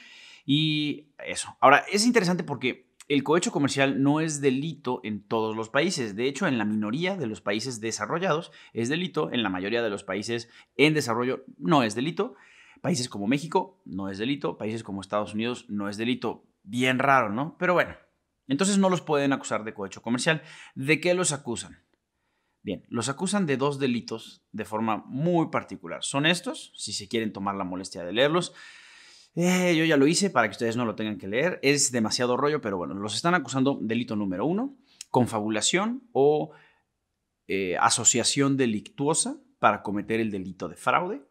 Y 0.50 1.10
eso. 1.26 1.58
Ahora, 1.60 1.84
es 1.92 2.06
interesante 2.06 2.46
porque 2.46 2.88
el 3.10 3.24
cohecho 3.24 3.52
comercial 3.52 4.02
no 4.02 4.22
es 4.22 4.40
delito 4.40 5.02
en 5.04 5.22
todos 5.22 5.58
los 5.58 5.68
países. 5.68 6.16
De 6.16 6.26
hecho, 6.26 6.48
en 6.48 6.58
la 6.58 6.64
minoría 6.64 7.18
de 7.18 7.28
los 7.28 7.42
países 7.42 7.82
desarrollados 7.82 8.54
es 8.72 8.88
delito. 8.88 9.30
En 9.34 9.44
la 9.44 9.50
mayoría 9.50 9.84
de 9.84 9.90
los 9.90 10.06
países 10.06 10.50
en 10.78 10.94
desarrollo 10.94 11.44
no 11.58 11.84
es 11.84 11.96
delito. 11.96 12.36
Países 12.80 13.10
como 13.10 13.28
México 13.28 13.82
no 13.84 14.10
es 14.10 14.20
delito. 14.20 14.58
Países 14.58 14.84
como 14.84 15.02
Estados 15.02 15.34
Unidos 15.34 15.66
no 15.68 15.90
es 15.90 15.98
delito. 15.98 16.46
Bien 16.64 16.98
raro, 16.98 17.30
¿no? 17.30 17.58
Pero 17.60 17.74
bueno. 17.74 17.98
Entonces 18.48 18.78
no 18.78 18.90
los 18.90 19.02
pueden 19.02 19.34
acusar 19.34 19.66
de 19.66 19.74
cohecho 19.74 20.02
comercial. 20.02 20.44
¿De 20.76 21.02
qué 21.02 21.14
los 21.14 21.34
acusan? 21.34 21.84
Bien, 22.64 22.86
los 22.88 23.10
acusan 23.10 23.46
de 23.46 23.58
dos 23.58 23.80
delitos 23.80 24.46
de 24.54 24.64
forma 24.64 25.04
muy 25.08 25.48
particular. 25.48 26.06
Son 26.06 26.26
estos, 26.26 26.72
si 26.78 26.94
se 26.94 27.10
quieren 27.10 27.34
tomar 27.34 27.56
la 27.56 27.66
molestia 27.66 28.06
de 28.06 28.14
leerlos. 28.14 28.54
Eh, 29.40 29.76
yo 29.78 29.86
ya 29.86 29.98
lo 29.98 30.08
hice 30.08 30.32
para 30.32 30.48
que 30.48 30.54
ustedes 30.54 30.78
no 30.78 30.86
lo 30.86 30.96
tengan 30.96 31.20
que 31.20 31.28
leer. 31.28 31.60
Es 31.62 31.92
demasiado 31.92 32.38
rollo, 32.38 32.60
pero 32.60 32.76
bueno, 32.76 32.96
los 32.96 33.14
están 33.14 33.36
acusando 33.36 33.78
delito 33.80 34.16
número 34.16 34.48
uno, 34.48 34.76
confabulación 35.12 36.10
o 36.12 36.54
eh, 37.48 37.78
asociación 37.80 38.58
delictuosa 38.58 39.38
para 39.60 39.84
cometer 39.84 40.20
el 40.20 40.32
delito 40.32 40.68
de 40.68 40.76
fraude. 40.76 41.22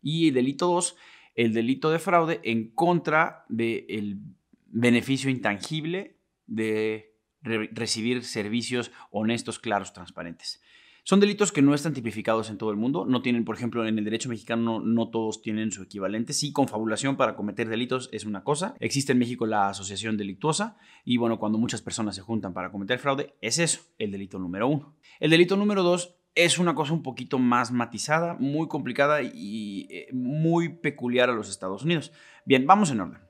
Y 0.00 0.30
delito 0.30 0.68
dos, 0.68 0.94
el 1.34 1.52
delito 1.52 1.90
de 1.90 1.98
fraude 1.98 2.40
en 2.44 2.70
contra 2.70 3.44
del 3.48 4.20
beneficio 4.66 5.28
intangible 5.28 6.16
de 6.46 7.16
recibir 7.42 8.22
servicios 8.22 8.92
honestos, 9.10 9.58
claros, 9.58 9.92
transparentes. 9.92 10.62
Son 11.08 11.20
delitos 11.20 11.52
que 11.52 11.62
no 11.62 11.72
están 11.72 11.94
tipificados 11.94 12.50
en 12.50 12.58
todo 12.58 12.70
el 12.70 12.76
mundo. 12.76 13.06
No 13.06 13.22
tienen, 13.22 13.46
por 13.46 13.56
ejemplo, 13.56 13.86
en 13.86 13.96
el 13.96 14.04
derecho 14.04 14.28
mexicano 14.28 14.78
no, 14.78 15.08
todos 15.08 15.40
tienen 15.40 15.72
su 15.72 15.82
equivalente. 15.82 16.34
Sí, 16.34 16.52
confabulación 16.52 17.16
para 17.16 17.34
cometer 17.34 17.66
delitos 17.66 18.10
es 18.12 18.26
una 18.26 18.44
cosa. 18.44 18.74
Existe 18.78 19.12
en 19.12 19.18
México 19.18 19.46
la 19.46 19.70
asociación 19.70 20.18
delictuosa 20.18 20.76
y 21.06 21.16
bueno, 21.16 21.38
cuando 21.38 21.56
muchas 21.56 21.80
personas 21.80 22.14
se 22.14 22.20
juntan 22.20 22.52
para 22.52 22.70
cometer 22.70 22.98
fraude, 22.98 23.34
es 23.40 23.58
eso, 23.58 23.80
el 23.96 24.10
delito 24.10 24.38
número 24.38 24.68
uno. 24.68 24.98
El 25.18 25.30
delito 25.30 25.56
número 25.56 25.82
dos 25.82 26.14
es 26.34 26.58
una 26.58 26.74
cosa 26.74 26.92
un 26.92 27.02
poquito 27.02 27.38
más 27.38 27.72
matizada, 27.72 28.36
muy 28.38 28.68
complicada 28.68 29.22
y 29.22 29.86
eh, 29.88 30.08
muy 30.12 30.68
peculiar 30.68 31.30
a 31.30 31.34
los 31.34 31.48
Estados 31.48 31.84
Unidos. 31.84 32.12
Bien, 32.44 32.66
vamos 32.66 32.90
en 32.90 33.00
orden. 33.00 33.27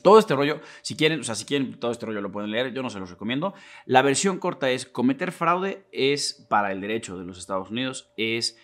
Todo 0.00 0.18
este 0.18 0.34
rollo, 0.34 0.60
si 0.82 0.96
quieren, 0.96 1.20
o 1.20 1.24
sea, 1.24 1.34
si 1.34 1.44
quieren 1.44 1.78
todo 1.78 1.90
este 1.90 2.06
rollo 2.06 2.20
lo 2.20 2.32
pueden 2.32 2.50
leer, 2.50 2.72
yo 2.72 2.82
no 2.82 2.90
se 2.90 2.98
los 2.98 3.10
recomiendo. 3.10 3.54
La 3.84 4.02
versión 4.02 4.38
corta 4.38 4.70
es 4.70 4.86
cometer 4.86 5.32
fraude 5.32 5.86
es 5.92 6.46
para 6.48 6.72
el 6.72 6.80
derecho 6.80 7.18
de 7.18 7.24
los 7.24 7.38
Estados 7.38 7.70
Unidos 7.70 8.12
es 8.16 8.58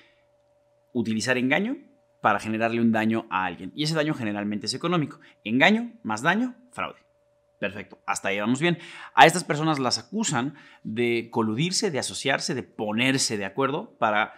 utilizar 0.93 1.39
engaño 1.39 1.77
para 2.21 2.39
generarle 2.39 2.81
un 2.81 2.93
daño 2.93 3.27
a 3.31 3.45
alguien 3.45 3.73
y 3.75 3.83
ese 3.83 3.95
daño 3.95 4.15
generalmente 4.15 4.67
es 4.67 4.75
económico. 4.75 5.19
Engaño 5.45 5.93
más 6.03 6.23
daño, 6.23 6.55
fraude. 6.71 7.01
Perfecto, 7.59 7.99
hasta 8.07 8.29
ahí 8.29 8.41
vamos 8.41 8.61
bien. 8.61 8.79
A 9.15 9.25
estas 9.25 9.45
personas 9.45 9.79
las 9.79 9.97
acusan 9.99 10.55
de 10.83 11.29
coludirse, 11.31 11.93
de 11.93 12.01
asociarse, 12.01 12.55
de 12.55 12.65
ponerse 12.65 13.37
de 13.37 13.45
acuerdo 13.45 13.97
para 13.99 14.35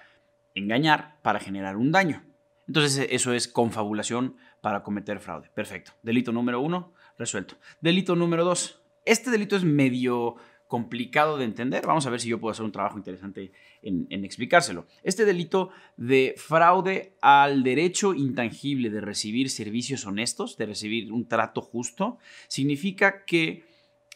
engañar, 0.54 1.16
para 1.22 1.40
generar 1.40 1.76
un 1.76 1.90
daño. 1.90 2.22
Entonces 2.66 3.06
eso 3.10 3.32
es 3.32 3.48
confabulación 3.48 4.36
para 4.64 4.82
cometer 4.82 5.20
fraude. 5.20 5.50
Perfecto. 5.52 5.92
Delito 6.02 6.32
número 6.32 6.58
uno, 6.58 6.94
resuelto. 7.18 7.56
Delito 7.82 8.16
número 8.16 8.46
dos. 8.46 8.80
Este 9.04 9.30
delito 9.30 9.56
es 9.56 9.62
medio 9.62 10.36
complicado 10.68 11.36
de 11.36 11.44
entender. 11.44 11.86
Vamos 11.86 12.06
a 12.06 12.10
ver 12.10 12.18
si 12.18 12.30
yo 12.30 12.40
puedo 12.40 12.52
hacer 12.52 12.64
un 12.64 12.72
trabajo 12.72 12.96
interesante 12.96 13.52
en, 13.82 14.24
explicárselo. 14.24 14.86
Este 15.02 15.26
delito 15.26 15.68
de 15.98 16.34
fraude 16.38 17.12
al 17.20 17.62
derecho 17.62 18.14
intangible 18.14 18.88
de 18.88 19.02
recibir 19.02 19.50
servicios 19.50 20.06
honestos, 20.06 20.56
de 20.56 20.64
recibir 20.64 21.12
un 21.12 21.28
trato 21.28 21.60
justo, 21.60 22.16
significa 22.48 23.26
que 23.26 23.64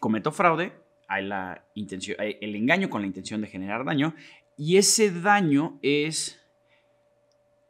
cometo 0.01 0.33
fraude, 0.33 0.73
hay 1.09 1.27
la 1.27 1.63
intención, 1.75 2.17
el 2.19 2.57
engaño 2.57 2.89
con 2.89 3.03
la 3.03 3.07
intención 3.07 3.43
de 3.43 3.49
generar 3.49 3.85
daño, 3.85 4.15
y 4.57 4.79
ese 4.79 5.11
daño 5.11 5.79
es 5.83 6.41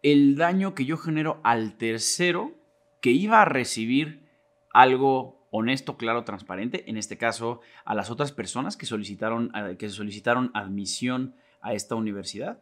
el 0.04 0.36
daño 0.36 0.76
que 0.76 0.84
yo 0.84 0.96
genero 0.96 1.40
al 1.42 1.76
tercero 1.76 2.57
que 3.00 3.10
iba 3.10 3.42
a 3.42 3.44
recibir 3.44 4.28
algo 4.72 5.46
honesto, 5.50 5.96
claro, 5.96 6.24
transparente, 6.24 6.88
en 6.88 6.96
este 6.96 7.16
caso 7.16 7.60
a 7.84 7.94
las 7.94 8.10
otras 8.10 8.32
personas 8.32 8.76
que 8.76 8.86
solicitaron, 8.86 9.52
que 9.78 9.88
solicitaron 9.88 10.50
admisión 10.54 11.34
a 11.60 11.74
esta 11.74 11.94
universidad. 11.94 12.60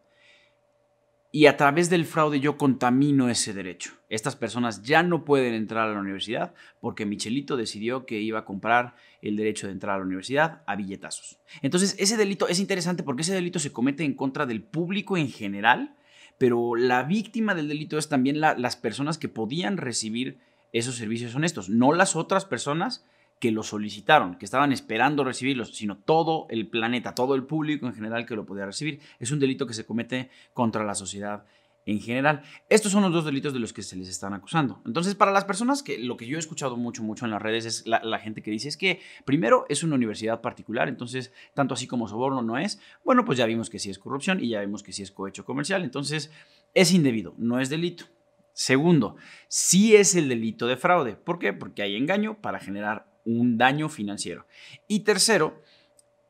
Y 1.33 1.47
a 1.47 1.57
través 1.57 1.90
del 1.90 2.07
fraude 2.07 2.40
yo 2.40 2.57
contamino 2.57 3.28
ese 3.28 3.52
derecho. 3.52 3.93
Estas 4.09 4.37
personas 4.37 4.83
ya 4.83 5.02
no 5.02 5.25
pueden 5.25 5.52
entrar 5.52 5.87
a 5.88 5.93
la 5.93 6.00
universidad 6.00 6.55
porque 6.81 7.05
Michelito 7.05 7.57
decidió 7.57 8.07
que 8.07 8.21
iba 8.21 8.38
a 8.38 8.45
comprar 8.45 8.95
el 9.21 9.37
derecho 9.37 9.66
de 9.66 9.75
entrar 9.75 9.97
a 9.97 9.99
la 9.99 10.05
universidad 10.05 10.62
a 10.66 10.76
billetazos. 10.76 11.38
Entonces, 11.61 11.95
ese 11.99 12.16
delito 12.16 12.49
es 12.49 12.59
interesante 12.59 13.02
porque 13.02 13.23
ese 13.23 13.35
delito 13.35 13.59
se 13.59 13.73
comete 13.73 14.05
en 14.05 14.14
contra 14.14 14.47
del 14.47 14.62
público 14.62 15.19
en 15.19 15.28
general, 15.28 15.97
pero 16.38 16.76
la 16.76 17.02
víctima 17.02 17.55
del 17.55 17.69
delito 17.69 17.99
es 17.99 18.09
también 18.09 18.40
las 18.40 18.76
personas 18.76 19.19
que 19.19 19.28
podían 19.28 19.76
recibir 19.76 20.38
esos 20.73 20.97
servicios 20.97 21.35
honestos, 21.35 21.69
no 21.69 21.93
las 21.93 22.16
otras 22.16 22.45
personas 22.45 23.05
que 23.40 23.50
lo 23.50 23.62
solicitaron, 23.62 24.37
que 24.37 24.45
estaban 24.45 24.73
esperando 24.73 25.25
recibirlos, 25.25 25.75
sino 25.75 25.99
todo 25.99 26.47
el 26.49 26.69
planeta, 26.69 27.14
todo 27.14 27.35
el 27.35 27.45
público 27.45 27.87
en 27.87 27.95
general 27.95 28.25
que 28.25 28.37
lo 28.37 28.47
podía 28.47 28.66
recibir. 28.66 29.00
Es 29.19 29.31
un 29.31 29.38
delito 29.38 29.66
que 29.66 29.75
se 29.75 29.85
comete 29.85 30.31
contra 30.55 30.85
la 30.85 30.95
sociedad 30.95 31.45
en 31.87 32.00
general. 32.00 32.43
Estos 32.69 32.93
son 32.93 33.02
los 33.02 33.12
dos 33.12 33.25
delitos 33.25 33.55
de 33.55 33.61
los 33.61 33.73
que 33.73 33.83
se 33.83 33.97
les 33.97 34.09
están 34.09 34.35
acusando. 34.35 34.83
Entonces, 34.85 35.14
para 35.14 35.31
las 35.31 35.45
personas 35.45 35.83
que 35.83 35.99
lo 35.99 36.16
que 36.16 36.26
yo 36.26 36.37
he 36.37 36.40
escuchado 36.40 36.76
mucho, 36.76 37.02
mucho 37.02 37.25
en 37.25 37.31
las 37.31 37.40
redes 37.40 37.64
es 37.64 37.87
la, 37.87 38.19
gente 38.19 38.43
que 38.43 38.50
dice 38.50 38.69
es 38.69 38.76
que 38.76 39.00
primero 39.25 39.64
es 39.69 39.85
una 39.85 39.95
universidad 39.95 40.40
particular, 40.40 40.88
entonces 40.88 41.33
tanto 41.55 41.75
así 41.75 41.87
como 41.87 42.09
soborno 42.09 42.43
no 42.43 42.59
es. 42.59 42.81
Bueno, 43.05 43.25
pues 43.25 43.38
ya 43.38 43.47
vimos 43.47 43.71
que 43.71 43.78
sí 43.78 43.88
es 43.88 43.99
corrupción 43.99 44.43
y 44.43 44.49
ya 44.49 44.61
vimos 44.61 44.83
que 44.83 44.93
sí 44.93 45.02
es 45.02 45.12
cohecho 45.12 45.45
comercial, 45.45 45.85
entonces 45.85 46.33
es 46.75 46.93
indebido, 46.93 47.35
no 47.38 47.61
es 47.61 47.71
delito. 47.71 48.07
Segundo, 48.52 49.16
sí 49.49 49.95
es 49.97 50.14
el 50.16 50.28
delito 50.28 50.66
de 50.66 50.76
fraude. 50.76 51.14
¿Por 51.14 51.38
qué? 51.38 51.52
Porque 51.52 51.83
hay 51.83 51.95
engaño 51.95 52.40
para 52.40 52.59
generar 52.59 53.07
un 53.25 53.59
daño 53.59 53.88
financiero. 53.88 54.47
Y 54.88 55.00
tercero, 55.00 55.62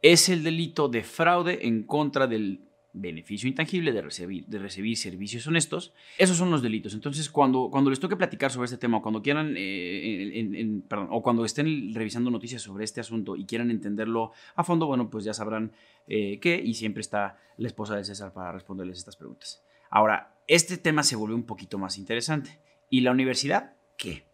es 0.02 0.28
el 0.28 0.42
delito 0.42 0.88
de 0.88 1.02
fraude 1.02 1.66
en 1.66 1.84
contra 1.84 2.26
del 2.26 2.65
beneficio 2.96 3.48
intangible 3.48 3.92
de 3.92 4.02
recibir, 4.02 4.46
de 4.46 4.58
recibir 4.58 4.96
servicios 4.96 5.46
honestos. 5.46 5.92
Esos 6.18 6.36
son 6.36 6.50
los 6.50 6.62
delitos. 6.62 6.94
Entonces, 6.94 7.30
cuando, 7.30 7.68
cuando 7.70 7.90
les 7.90 8.00
toque 8.00 8.16
platicar 8.16 8.50
sobre 8.50 8.66
este 8.66 8.78
tema, 8.78 8.98
o 8.98 9.02
cuando 9.02 9.22
quieran, 9.22 9.54
eh, 9.56 10.80
o 11.10 11.22
cuando 11.22 11.44
estén 11.44 11.94
revisando 11.94 12.30
noticias 12.30 12.62
sobre 12.62 12.84
este 12.84 13.00
asunto 13.00 13.36
y 13.36 13.44
quieran 13.44 13.70
entenderlo 13.70 14.32
a 14.54 14.64
fondo, 14.64 14.86
bueno, 14.86 15.10
pues 15.10 15.24
ya 15.24 15.34
sabrán 15.34 15.72
eh, 16.08 16.38
qué, 16.40 16.60
y 16.62 16.74
siempre 16.74 17.02
está 17.02 17.38
la 17.58 17.68
esposa 17.68 17.96
de 17.96 18.04
César 18.04 18.32
para 18.32 18.52
responderles 18.52 18.98
estas 18.98 19.16
preguntas. 19.16 19.62
Ahora, 19.90 20.34
este 20.48 20.78
tema 20.78 21.02
se 21.02 21.16
volvió 21.16 21.36
un 21.36 21.46
poquito 21.46 21.78
más 21.78 21.98
interesante. 21.98 22.58
¿Y 22.88 23.00
la 23.00 23.10
universidad 23.10 23.74
qué? 23.96 24.24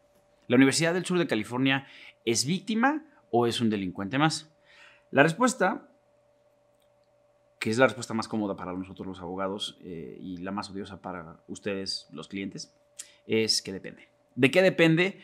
¿La 0.49 0.57
Universidad 0.57 0.95
del 0.95 1.04
Sur 1.04 1.19
de 1.19 1.26
California 1.26 1.87
es 2.25 2.45
víctima 2.45 3.04
o 3.31 3.47
es 3.47 3.61
un 3.61 3.71
delincuente 3.71 4.19
más? 4.19 4.52
La 5.11 5.23
respuesta, 5.23 5.88
que 7.62 7.71
es 7.71 7.78
la 7.78 7.87
respuesta 7.87 8.12
más 8.12 8.26
cómoda 8.26 8.57
para 8.57 8.73
nosotros 8.73 9.07
los 9.07 9.21
abogados 9.21 9.78
eh, 9.85 10.19
y 10.21 10.38
la 10.38 10.50
más 10.50 10.69
odiosa 10.69 11.00
para 11.00 11.45
ustedes, 11.47 12.09
los 12.11 12.26
clientes, 12.26 12.75
es 13.25 13.62
que 13.62 13.73
depende. 13.73 14.09
¿De 14.35 14.50
qué 14.50 14.62
depende? 14.62 15.21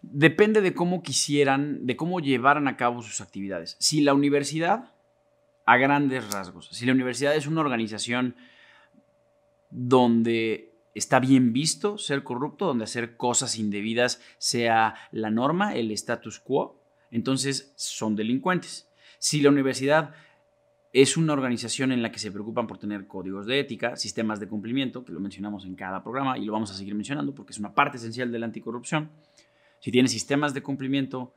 Depende 0.00 0.60
de 0.60 0.72
cómo 0.72 1.02
quisieran, 1.02 1.86
de 1.86 1.96
cómo 1.96 2.20
llevaran 2.20 2.68
a 2.68 2.76
cabo 2.76 3.02
sus 3.02 3.20
actividades. 3.20 3.74
Si 3.80 4.02
la 4.02 4.14
universidad, 4.14 4.92
a 5.66 5.78
grandes 5.78 6.32
rasgos, 6.32 6.68
si 6.70 6.86
la 6.86 6.92
universidad 6.92 7.34
es 7.34 7.48
una 7.48 7.60
organización 7.60 8.36
donde 9.70 10.72
está 10.94 11.18
bien 11.18 11.52
visto 11.52 11.98
ser 11.98 12.22
corrupto, 12.22 12.66
donde 12.66 12.84
hacer 12.84 13.16
cosas 13.16 13.58
indebidas 13.58 14.22
sea 14.38 14.94
la 15.10 15.32
norma, 15.32 15.74
el 15.74 15.90
status 15.90 16.38
quo, 16.38 16.80
entonces 17.10 17.72
son 17.74 18.14
delincuentes. 18.14 18.88
Si 19.18 19.40
la 19.40 19.48
universidad 19.48 20.14
es 20.92 21.16
una 21.16 21.32
organización 21.32 21.92
en 21.92 22.02
la 22.02 22.10
que 22.10 22.18
se 22.18 22.32
preocupan 22.32 22.66
por 22.66 22.78
tener 22.78 23.06
códigos 23.06 23.46
de 23.46 23.60
ética, 23.60 23.96
sistemas 23.96 24.40
de 24.40 24.48
cumplimiento, 24.48 25.04
que 25.04 25.12
lo 25.12 25.20
mencionamos 25.20 25.64
en 25.64 25.76
cada 25.76 26.02
programa 26.02 26.36
y 26.36 26.44
lo 26.44 26.52
vamos 26.52 26.70
a 26.72 26.74
seguir 26.74 26.94
mencionando 26.94 27.34
porque 27.34 27.52
es 27.52 27.58
una 27.58 27.74
parte 27.74 27.98
esencial 27.98 28.32
de 28.32 28.38
la 28.38 28.46
anticorrupción, 28.46 29.10
si 29.78 29.92
tiene 29.92 30.08
sistemas 30.08 30.52
de 30.52 30.62
cumplimiento 30.62 31.32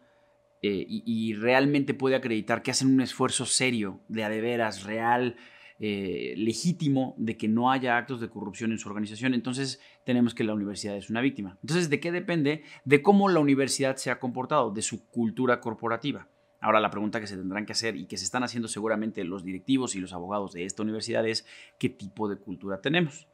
eh, 0.65 0.86
y, 0.88 1.33
realmente 1.33 1.93
puede 1.93 2.15
acreditar 2.15 2.63
que 2.63 2.72
hacen 2.72 2.88
un 2.88 3.01
esfuerzo 3.01 3.45
serio, 3.45 4.00
de 4.07 4.24
a 4.24 4.29
de 4.29 4.39
veras, 4.39 4.83
real, 4.83 5.36
eh, 5.79 6.36
legítimo 6.38 7.15
de 7.17 7.36
que 7.36 7.50
no 7.50 7.69
haya 7.69 7.98
actos 7.98 8.22
de 8.22 8.29
corrupción 8.29 8.72
en 8.72 8.79
su 8.79 8.88
organización, 8.88 9.33
entonces 9.33 9.81
tenemos 10.05 10.33
que 10.33 10.45
la 10.45 10.53
universidad 10.53 10.95
es 10.95 11.10
una 11.10 11.19
víctima. 11.19 11.57
Entonces, 11.62 11.89
¿de 11.89 12.00
qué 12.00 12.13
depende? 12.13 12.63
De 12.86 13.01
cómo 13.01 13.27
la 13.27 13.41
universidad 13.41 13.98
se 13.98 14.10
ha 14.10 14.19
comportado, 14.19 14.72
de 14.72 14.81
su 14.81 15.05
cultura 15.10 15.60
corporativa. 15.60 16.29
Ahora 16.63 16.79
la 16.79 16.89
pregunta 16.89 17.20
que 17.20 17.27
se 17.27 17.36
tendrán 17.36 17.65
que 17.65 17.74
hacer 17.74 17.98
y 17.98 18.05
que 18.05 18.17
se 18.17 18.24
están 18.24 18.43
haciendo 18.43 18.67
seguramente 18.67 19.24
los 19.25 19.43
directivos 19.43 19.96
y 19.96 20.00
los 20.00 20.13
abogados 20.13 20.53
de 20.53 20.65
esta 20.65 20.82
universidad 20.82 21.27
es 21.27 21.46
¿qué 21.77 21.89
tipo 21.89 22.29
de 22.29 22.38
cultura 22.38 22.79
tenemos? 22.79 23.27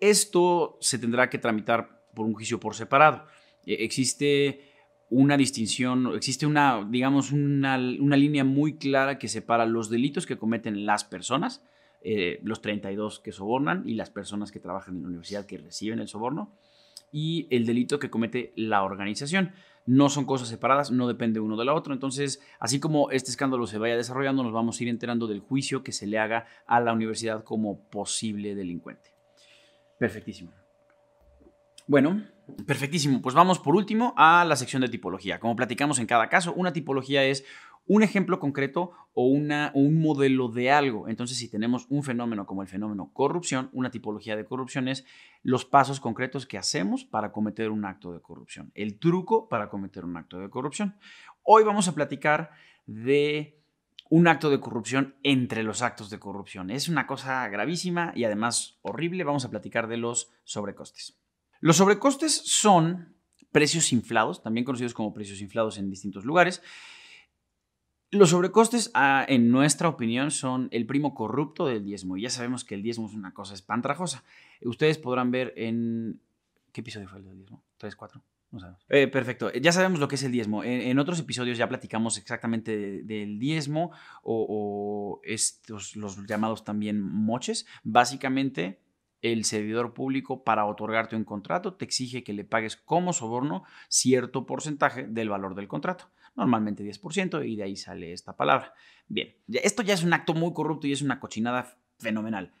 Esto 0.00 0.76
se 0.80 0.98
tendrá 0.98 1.30
que 1.30 1.38
tramitar 1.38 2.04
por 2.12 2.26
un 2.26 2.34
juicio 2.34 2.60
por 2.60 2.74
separado. 2.74 3.24
Eh, 3.64 3.78
existe 3.80 4.60
una 5.08 5.36
distinción, 5.38 6.14
existe 6.14 6.46
una, 6.46 6.86
digamos, 6.88 7.32
una, 7.32 7.76
una 7.76 8.16
línea 8.16 8.44
muy 8.44 8.76
clara 8.76 9.18
que 9.18 9.28
separa 9.28 9.64
los 9.64 9.88
delitos 9.88 10.26
que 10.26 10.36
cometen 10.36 10.84
las 10.84 11.04
personas 11.04 11.62
eh, 12.06 12.38
los 12.42 12.60
32 12.60 13.20
que 13.20 13.32
sobornan 13.32 13.88
y 13.88 13.94
las 13.94 14.10
personas 14.10 14.52
que 14.52 14.60
trabajan 14.60 14.96
en 14.96 15.02
la 15.04 15.08
universidad 15.08 15.46
que 15.46 15.56
reciben 15.56 16.00
el 16.00 16.08
soborno 16.08 16.52
y 17.14 17.46
el 17.54 17.64
delito 17.64 18.00
que 18.00 18.10
comete 18.10 18.52
la 18.56 18.82
organización. 18.82 19.52
No 19.86 20.08
son 20.08 20.24
cosas 20.24 20.48
separadas, 20.48 20.90
no 20.90 21.06
depende 21.06 21.38
uno 21.38 21.56
de 21.56 21.64
la 21.64 21.72
otra. 21.72 21.94
Entonces, 21.94 22.42
así 22.58 22.80
como 22.80 23.12
este 23.12 23.30
escándalo 23.30 23.68
se 23.68 23.78
vaya 23.78 23.96
desarrollando, 23.96 24.42
nos 24.42 24.52
vamos 24.52 24.80
a 24.80 24.82
ir 24.82 24.88
enterando 24.88 25.28
del 25.28 25.38
juicio 25.38 25.84
que 25.84 25.92
se 25.92 26.08
le 26.08 26.18
haga 26.18 26.48
a 26.66 26.80
la 26.80 26.92
universidad 26.92 27.44
como 27.44 27.78
posible 27.88 28.56
delincuente. 28.56 29.10
Perfectísimo. 29.96 30.50
Bueno, 31.86 32.24
perfectísimo. 32.66 33.22
Pues 33.22 33.36
vamos 33.36 33.60
por 33.60 33.76
último 33.76 34.12
a 34.16 34.44
la 34.44 34.56
sección 34.56 34.82
de 34.82 34.88
tipología. 34.88 35.38
Como 35.38 35.54
platicamos 35.54 36.00
en 36.00 36.06
cada 36.06 36.28
caso, 36.28 36.52
una 36.54 36.72
tipología 36.72 37.22
es 37.22 37.44
un 37.86 38.02
ejemplo 38.02 38.40
concreto 38.40 38.92
o, 39.12 39.26
un 39.26 40.00
modelo 40.00 40.48
de 40.48 40.70
algo. 40.70 41.08
Entonces, 41.08 41.38
si 41.38 41.48
tenemos 41.48 41.86
un 41.88 42.02
fenómeno 42.02 42.46
como 42.46 42.62
el 42.62 42.68
fenómeno 42.68 43.10
corrupción, 43.12 43.70
una 43.72 43.90
tipología 43.90 44.36
de 44.36 44.44
corrupción 44.44 44.88
es 44.88 45.04
los 45.42 45.64
pasos 45.64 46.00
concretos 46.00 46.46
que 46.46 46.58
hacemos 46.58 47.04
para 47.04 47.32
cometer 47.32 47.70
un 47.70 47.84
acto 47.84 48.12
de 48.12 48.20
corrupción, 48.20 48.72
el 48.74 48.98
truco 48.98 49.48
para 49.48 49.68
cometer 49.68 50.04
un 50.04 50.16
acto 50.16 50.38
de 50.38 50.50
corrupción. 50.50 50.96
Hoy 51.42 51.62
vamos 51.64 51.88
a 51.88 51.94
platicar 51.94 52.50
de 52.86 53.60
un 54.10 54.28
acto 54.28 54.50
de 54.50 54.60
corrupción 54.60 55.14
entre 55.22 55.62
los 55.62 55.82
actos 55.82 56.10
de 56.10 56.18
corrupción. 56.18 56.70
Es 56.70 56.88
una 56.88 57.06
cosa 57.06 57.46
gravísima 57.48 58.12
y 58.14 58.24
además 58.24 58.78
horrible. 58.82 59.24
Vamos 59.24 59.44
a 59.44 59.50
platicar 59.50 59.88
de 59.88 59.96
los 59.96 60.30
sobrecostes. 60.44 61.18
Los 61.60 61.76
sobrecostes 61.76 62.32
son 62.32 63.14
precios 63.50 63.92
inflados, 63.92 64.42
también 64.42 64.64
conocidos 64.64 64.94
como 64.94 65.14
precios 65.14 65.40
inflados 65.40 65.78
en 65.78 65.88
distintos 65.88 66.24
lugares, 66.24 66.62
los 68.14 68.30
sobrecostes, 68.30 68.90
ah, 68.94 69.24
en 69.28 69.50
nuestra 69.50 69.88
opinión, 69.88 70.30
son 70.30 70.68
el 70.70 70.86
primo 70.86 71.14
corrupto 71.14 71.66
del 71.66 71.84
diezmo. 71.84 72.16
Y 72.16 72.22
ya 72.22 72.30
sabemos 72.30 72.64
que 72.64 72.74
el 72.74 72.82
diezmo 72.82 73.06
es 73.06 73.14
una 73.14 73.34
cosa 73.34 73.54
espantrajosa. 73.54 74.24
Ustedes 74.62 74.98
podrán 74.98 75.30
ver 75.30 75.52
en... 75.56 76.20
¿Qué 76.72 76.80
episodio 76.80 77.08
fue 77.08 77.18
el 77.18 77.24
del 77.24 77.36
diezmo? 77.36 77.62
¿Tres, 77.76 77.94
cuatro? 77.94 78.22
No 78.50 78.60
sabemos. 78.60 78.84
Eh, 78.88 79.08
perfecto. 79.08 79.52
Ya 79.52 79.72
sabemos 79.72 80.00
lo 80.00 80.08
que 80.08 80.14
es 80.14 80.22
el 80.22 80.32
diezmo. 80.32 80.64
En, 80.64 80.98
otros 80.98 81.18
episodios 81.20 81.58
ya 81.58 81.68
platicamos 81.68 82.18
exactamente 82.18 83.02
del 83.02 83.38
diezmo 83.38 83.92
o, 84.22 85.20
estos, 85.24 85.96
los 85.96 86.24
llamados 86.26 86.64
también 86.64 87.00
moches. 87.00 87.66
Básicamente 87.82 88.80
el 89.24 89.44
servidor 89.44 89.94
público 89.94 90.44
para 90.44 90.66
otorgarte 90.66 91.16
un 91.16 91.24
contrato 91.24 91.74
te 91.74 91.86
exige 91.86 92.22
que 92.22 92.34
le 92.34 92.44
pagues 92.44 92.76
como 92.76 93.14
soborno 93.14 93.64
cierto 93.88 94.44
porcentaje 94.44 95.06
del 95.06 95.30
valor 95.30 95.54
del 95.54 95.66
contrato, 95.66 96.10
normalmente 96.36 96.84
10%, 96.84 97.48
y 97.48 97.56
de 97.56 97.62
ahí 97.62 97.76
sale 97.76 98.12
esta 98.12 98.36
palabra. 98.36 98.74
Bien, 99.08 99.34
esto 99.48 99.82
ya 99.82 99.94
es 99.94 100.02
un 100.02 100.12
acto 100.12 100.34
muy 100.34 100.52
corrupto 100.52 100.86
y 100.86 100.92
es 100.92 101.02
una 101.02 101.20
cochinada 101.20 101.76
fenomenal. 101.98 102.52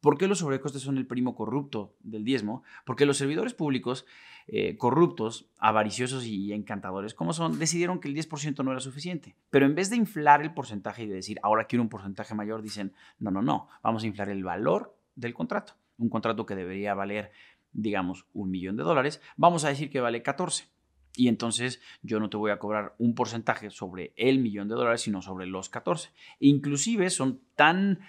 ¿Por 0.00 0.18
qué 0.18 0.28
los 0.28 0.38
sobrecostes 0.38 0.82
son 0.82 0.98
el 0.98 1.06
primo 1.06 1.34
corrupto 1.34 1.96
del 2.00 2.24
diezmo? 2.24 2.62
Porque 2.84 3.06
los 3.06 3.16
servidores 3.16 3.54
públicos 3.54 4.06
eh, 4.48 4.76
corruptos, 4.76 5.50
avariciosos 5.58 6.24
y 6.24 6.52
encantadores 6.52 7.14
como 7.14 7.32
son, 7.32 7.58
decidieron 7.58 7.98
que 7.98 8.06
el 8.06 8.14
10% 8.14 8.62
no 8.62 8.70
era 8.70 8.78
suficiente. 8.78 9.34
Pero 9.50 9.66
en 9.66 9.74
vez 9.74 9.90
de 9.90 9.96
inflar 9.96 10.40
el 10.40 10.54
porcentaje 10.54 11.02
y 11.02 11.08
de 11.08 11.16
decir, 11.16 11.40
ahora 11.42 11.64
quiero 11.64 11.82
un 11.82 11.88
porcentaje 11.88 12.32
mayor, 12.36 12.62
dicen, 12.62 12.92
no, 13.18 13.32
no, 13.32 13.42
no, 13.42 13.68
vamos 13.82 14.04
a 14.04 14.06
inflar 14.06 14.28
el 14.28 14.44
valor 14.44 14.96
del 15.16 15.34
contrato. 15.34 15.74
Un 15.98 16.08
contrato 16.10 16.46
que 16.46 16.54
debería 16.54 16.94
valer, 16.94 17.32
digamos, 17.72 18.26
un 18.34 18.50
millón 18.52 18.76
de 18.76 18.84
dólares, 18.84 19.20
vamos 19.36 19.64
a 19.64 19.68
decir 19.68 19.90
que 19.90 20.00
vale 20.00 20.22
14. 20.22 20.68
Y 21.16 21.28
entonces 21.28 21.80
yo 22.02 22.20
no 22.20 22.30
te 22.30 22.36
voy 22.36 22.50
a 22.50 22.58
cobrar 22.58 22.94
un 22.98 23.14
porcentaje 23.14 23.70
sobre 23.70 24.12
el 24.16 24.38
millón 24.38 24.68
de 24.68 24.74
dólares, 24.74 25.00
sino 25.00 25.22
sobre 25.22 25.46
los 25.46 25.68
14. 25.68 26.10
Inclusive 26.40 27.10
son 27.10 27.40
tan 27.54 28.00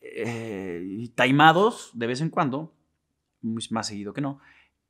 eh, 0.00 1.08
taimados 1.14 1.90
de 1.94 2.06
vez 2.06 2.20
en 2.20 2.30
cuando, 2.30 2.74
más 3.42 3.86
seguido 3.86 4.12
que 4.12 4.20
no, 4.20 4.40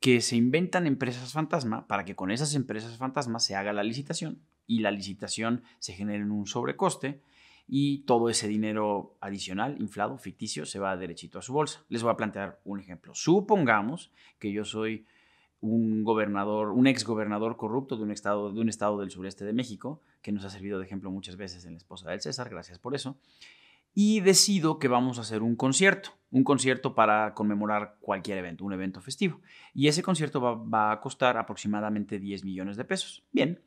que 0.00 0.20
se 0.20 0.36
inventan 0.36 0.86
empresas 0.86 1.32
fantasma 1.32 1.86
para 1.86 2.04
que 2.04 2.14
con 2.14 2.30
esas 2.30 2.54
empresas 2.54 2.98
fantasma 2.98 3.38
se 3.38 3.54
haga 3.54 3.72
la 3.72 3.82
licitación 3.82 4.42
y 4.66 4.80
la 4.80 4.90
licitación 4.90 5.62
se 5.78 5.92
genere 5.92 6.22
en 6.22 6.30
un 6.30 6.46
sobrecoste 6.46 7.20
y 7.66 8.00
todo 8.00 8.28
ese 8.28 8.46
dinero 8.46 9.16
adicional, 9.20 9.80
inflado, 9.80 10.18
ficticio, 10.18 10.66
se 10.66 10.78
va 10.78 10.96
derechito 10.96 11.38
a 11.38 11.42
su 11.42 11.52
bolsa. 11.52 11.84
Les 11.88 12.02
voy 12.02 12.12
a 12.12 12.16
plantear 12.16 12.60
un 12.64 12.80
ejemplo. 12.80 13.14
Supongamos 13.14 14.12
que 14.38 14.52
yo 14.52 14.64
soy 14.64 15.06
un 15.64 16.04
gobernador, 16.04 16.70
un 16.70 16.86
ex 16.86 17.04
gobernador 17.04 17.56
corrupto 17.56 17.96
de 17.96 18.02
un 18.02 18.10
estado, 18.10 18.52
de 18.52 18.60
un 18.60 18.68
estado 18.68 18.98
del 18.98 19.10
sureste 19.10 19.44
de 19.44 19.52
México, 19.52 20.00
que 20.22 20.32
nos 20.32 20.44
ha 20.44 20.50
servido 20.50 20.78
de 20.78 20.84
ejemplo 20.84 21.10
muchas 21.10 21.36
veces 21.36 21.64
en 21.64 21.72
la 21.72 21.78
esposa 21.78 22.10
del 22.10 22.20
César, 22.20 22.48
gracias 22.50 22.78
por 22.78 22.94
eso 22.94 23.16
y 23.94 24.20
decido 24.20 24.78
que 24.78 24.88
vamos 24.88 25.18
a 25.18 25.20
hacer 25.22 25.42
un 25.42 25.54
concierto, 25.54 26.10
un 26.32 26.42
concierto 26.42 26.94
para 26.96 27.32
conmemorar 27.32 27.96
cualquier 28.00 28.38
evento, 28.38 28.64
un 28.64 28.72
evento 28.72 29.00
festivo. 29.00 29.40
Y 29.72 29.86
ese 29.86 30.02
concierto 30.02 30.40
va, 30.40 30.90
a 30.90 31.00
costar 31.00 31.38
aproximadamente 31.38 32.18
10 32.18 32.44
millones 32.44 32.76
de 32.76 32.84
pesos. 32.84 33.22
Bien, 33.30 33.60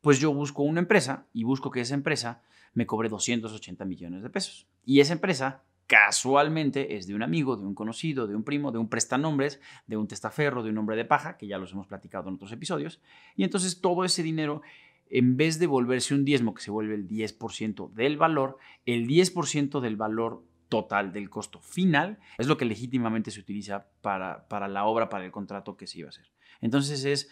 pues 0.00 0.20
yo 0.20 0.32
busco 0.32 0.62
una 0.62 0.80
empresa 0.80 1.26
y 1.32 1.42
busco 1.42 1.70
que 1.70 1.80
esa 1.80 1.94
empresa 1.94 2.42
me 2.74 2.86
cobre 2.86 3.08
280 3.08 3.84
millones 3.84 4.22
de 4.22 4.30
pesos. 4.30 4.68
Y 4.84 5.00
esa 5.00 5.14
empresa 5.14 5.62
casualmente 5.92 6.96
es 6.96 7.06
de 7.06 7.14
un 7.14 7.22
amigo, 7.22 7.54
de 7.54 7.66
un 7.66 7.74
conocido, 7.74 8.26
de 8.26 8.34
un 8.34 8.44
primo, 8.44 8.72
de 8.72 8.78
un 8.78 8.88
prestanombres, 8.88 9.60
de 9.86 9.98
un 9.98 10.08
testaferro, 10.08 10.62
de 10.62 10.70
un 10.70 10.78
hombre 10.78 10.96
de 10.96 11.04
paja, 11.04 11.36
que 11.36 11.46
ya 11.46 11.58
los 11.58 11.72
hemos 11.72 11.86
platicado 11.86 12.30
en 12.30 12.36
otros 12.36 12.50
episodios. 12.50 13.02
Y 13.36 13.44
entonces 13.44 13.82
todo 13.82 14.02
ese 14.02 14.22
dinero 14.22 14.62
en 15.10 15.36
vez 15.36 15.58
de 15.58 15.66
volverse 15.66 16.14
un 16.14 16.24
diezmo 16.24 16.54
que 16.54 16.62
se 16.62 16.70
vuelve 16.70 16.94
el 16.94 17.06
10% 17.06 17.92
del 17.92 18.16
valor, 18.16 18.56
el 18.86 19.06
10% 19.06 19.80
del 19.80 19.96
valor 19.96 20.42
total 20.70 21.12
del 21.12 21.28
costo 21.28 21.60
final 21.60 22.18
es 22.38 22.46
lo 22.46 22.56
que 22.56 22.64
legítimamente 22.64 23.30
se 23.30 23.40
utiliza 23.40 23.88
para, 24.00 24.48
para 24.48 24.68
la 24.68 24.86
obra, 24.86 25.10
para 25.10 25.26
el 25.26 25.30
contrato 25.30 25.76
que 25.76 25.86
se 25.86 25.98
iba 25.98 26.06
a 26.06 26.08
hacer. 26.08 26.32
Entonces 26.62 27.04
es 27.04 27.28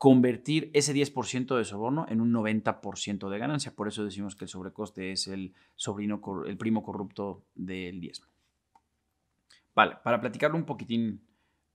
convertir 0.00 0.70
ese 0.72 0.94
10% 0.94 1.58
de 1.58 1.64
soborno 1.66 2.06
en 2.08 2.22
un 2.22 2.32
90% 2.32 3.28
de 3.28 3.38
ganancia. 3.38 3.76
Por 3.76 3.86
eso 3.86 4.02
decimos 4.02 4.34
que 4.34 4.46
el 4.46 4.48
sobrecoste 4.48 5.12
es 5.12 5.28
el, 5.28 5.52
sobrino, 5.76 6.22
el 6.46 6.56
primo 6.56 6.82
corrupto 6.82 7.44
del 7.54 8.00
diezmo. 8.00 8.26
Vale, 9.74 9.98
para 10.02 10.18
platicarlo 10.18 10.56
un 10.56 10.64
poquitín 10.64 11.20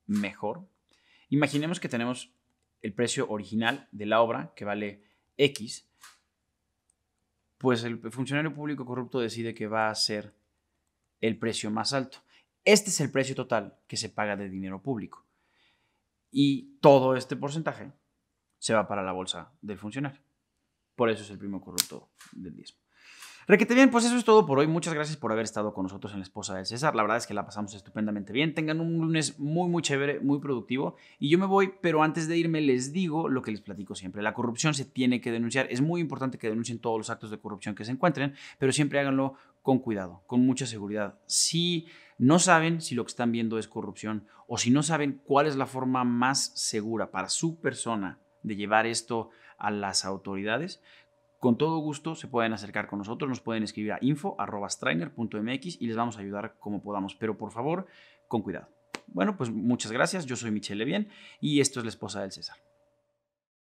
mejor, 0.07 0.67
imaginemos 1.29 1.79
que 1.79 1.87
tenemos 1.87 2.33
el 2.81 2.93
precio 2.95 3.29
original 3.29 3.87
de 3.91 4.07
la 4.07 4.21
obra 4.21 4.53
que 4.55 4.65
vale 4.65 5.03
X, 5.37 5.87
pues 7.59 7.83
el 7.83 7.99
funcionario 8.11 8.55
público 8.55 8.87
corrupto 8.87 9.19
decide 9.19 9.53
que 9.53 9.67
va 9.67 9.91
a 9.91 9.95
ser 9.95 10.33
el 11.21 11.37
precio 11.37 11.69
más 11.69 11.93
alto. 11.93 12.23
Este 12.63 12.89
es 12.89 12.99
el 13.01 13.11
precio 13.11 13.35
total 13.35 13.77
que 13.85 13.97
se 13.97 14.09
paga 14.09 14.35
de 14.35 14.49
dinero 14.49 14.81
público. 14.81 15.27
Y 16.31 16.79
todo 16.81 17.15
este 17.15 17.35
porcentaje 17.35 17.91
se 18.65 18.73
va 18.73 18.87
para 18.87 19.03
la 19.03 19.11
bolsa 19.11 19.51
del 19.61 19.77
funcionario. 19.77 20.19
Por 20.95 21.11
eso 21.11 21.21
es 21.21 21.29
el 21.29 21.37
primo 21.37 21.61
corrupto 21.61 22.09
del 22.31 22.55
diezmo. 22.55 22.79
Requete 23.47 23.75
bien, 23.75 23.91
pues 23.91 24.05
eso 24.05 24.17
es 24.17 24.25
todo 24.25 24.43
por 24.47 24.57
hoy. 24.57 24.65
Muchas 24.65 24.95
gracias 24.95 25.17
por 25.17 25.31
haber 25.31 25.43
estado 25.43 25.71
con 25.71 25.83
nosotros 25.83 26.13
en 26.13 26.17
la 26.17 26.23
esposa 26.23 26.55
de 26.55 26.65
César. 26.65 26.95
La 26.95 27.03
verdad 27.03 27.17
es 27.17 27.27
que 27.27 27.35
la 27.35 27.45
pasamos 27.45 27.75
estupendamente 27.75 28.33
bien. 28.33 28.55
Tengan 28.55 28.81
un 28.81 28.97
lunes 28.97 29.37
muy, 29.37 29.69
muy 29.69 29.83
chévere, 29.83 30.19
muy 30.19 30.39
productivo. 30.39 30.95
Y 31.19 31.29
yo 31.29 31.37
me 31.37 31.45
voy, 31.45 31.73
pero 31.79 32.01
antes 32.01 32.27
de 32.27 32.39
irme 32.39 32.59
les 32.59 32.91
digo 32.91 33.29
lo 33.29 33.43
que 33.43 33.51
les 33.51 33.61
platico 33.61 33.93
siempre. 33.93 34.23
La 34.23 34.33
corrupción 34.33 34.73
se 34.73 34.85
tiene 34.85 35.21
que 35.21 35.31
denunciar. 35.31 35.67
Es 35.69 35.81
muy 35.81 36.01
importante 36.01 36.39
que 36.39 36.49
denuncien 36.49 36.79
todos 36.79 36.97
los 36.97 37.11
actos 37.11 37.29
de 37.29 37.37
corrupción 37.37 37.75
que 37.75 37.85
se 37.85 37.91
encuentren, 37.91 38.33
pero 38.57 38.71
siempre 38.71 38.99
háganlo 38.99 39.35
con 39.61 39.77
cuidado, 39.77 40.23
con 40.25 40.43
mucha 40.43 40.65
seguridad. 40.65 41.19
Si 41.27 41.85
no 42.17 42.39
saben 42.39 42.81
si 42.81 42.95
lo 42.95 43.05
que 43.05 43.09
están 43.09 43.31
viendo 43.31 43.59
es 43.59 43.67
corrupción 43.67 44.25
o 44.47 44.57
si 44.57 44.71
no 44.71 44.81
saben 44.81 45.21
cuál 45.23 45.45
es 45.45 45.55
la 45.55 45.67
forma 45.67 46.03
más 46.03 46.51
segura 46.55 47.11
para 47.11 47.29
su 47.29 47.61
persona 47.61 48.24
de 48.45 48.55
llevar 48.55 48.85
esto 48.85 49.29
a 49.57 49.71
las 49.71 50.05
autoridades, 50.05 50.81
con 51.39 51.57
todo 51.57 51.77
gusto 51.77 52.15
se 52.15 52.27
pueden 52.27 52.53
acercar 52.53 52.87
con 52.87 52.99
nosotros, 52.99 53.29
nos 53.29 53.39
pueden 53.39 53.63
escribir 53.63 53.93
a 53.93 53.99
info.strainer.mx 54.01 55.81
y 55.81 55.87
les 55.87 55.95
vamos 55.95 56.17
a 56.17 56.21
ayudar 56.21 56.55
como 56.59 56.81
podamos, 56.81 57.15
pero 57.15 57.37
por 57.37 57.51
favor, 57.51 57.85
con 58.27 58.41
cuidado. 58.41 58.67
Bueno, 59.07 59.37
pues 59.37 59.51
muchas 59.51 59.91
gracias, 59.91 60.25
yo 60.25 60.35
soy 60.35 60.51
Michelle 60.51 60.79
Levien 60.79 61.09
y 61.39 61.59
esto 61.59 61.79
es 61.79 61.85
la 61.85 61.89
esposa 61.89 62.21
del 62.21 62.31
César. 62.31 62.57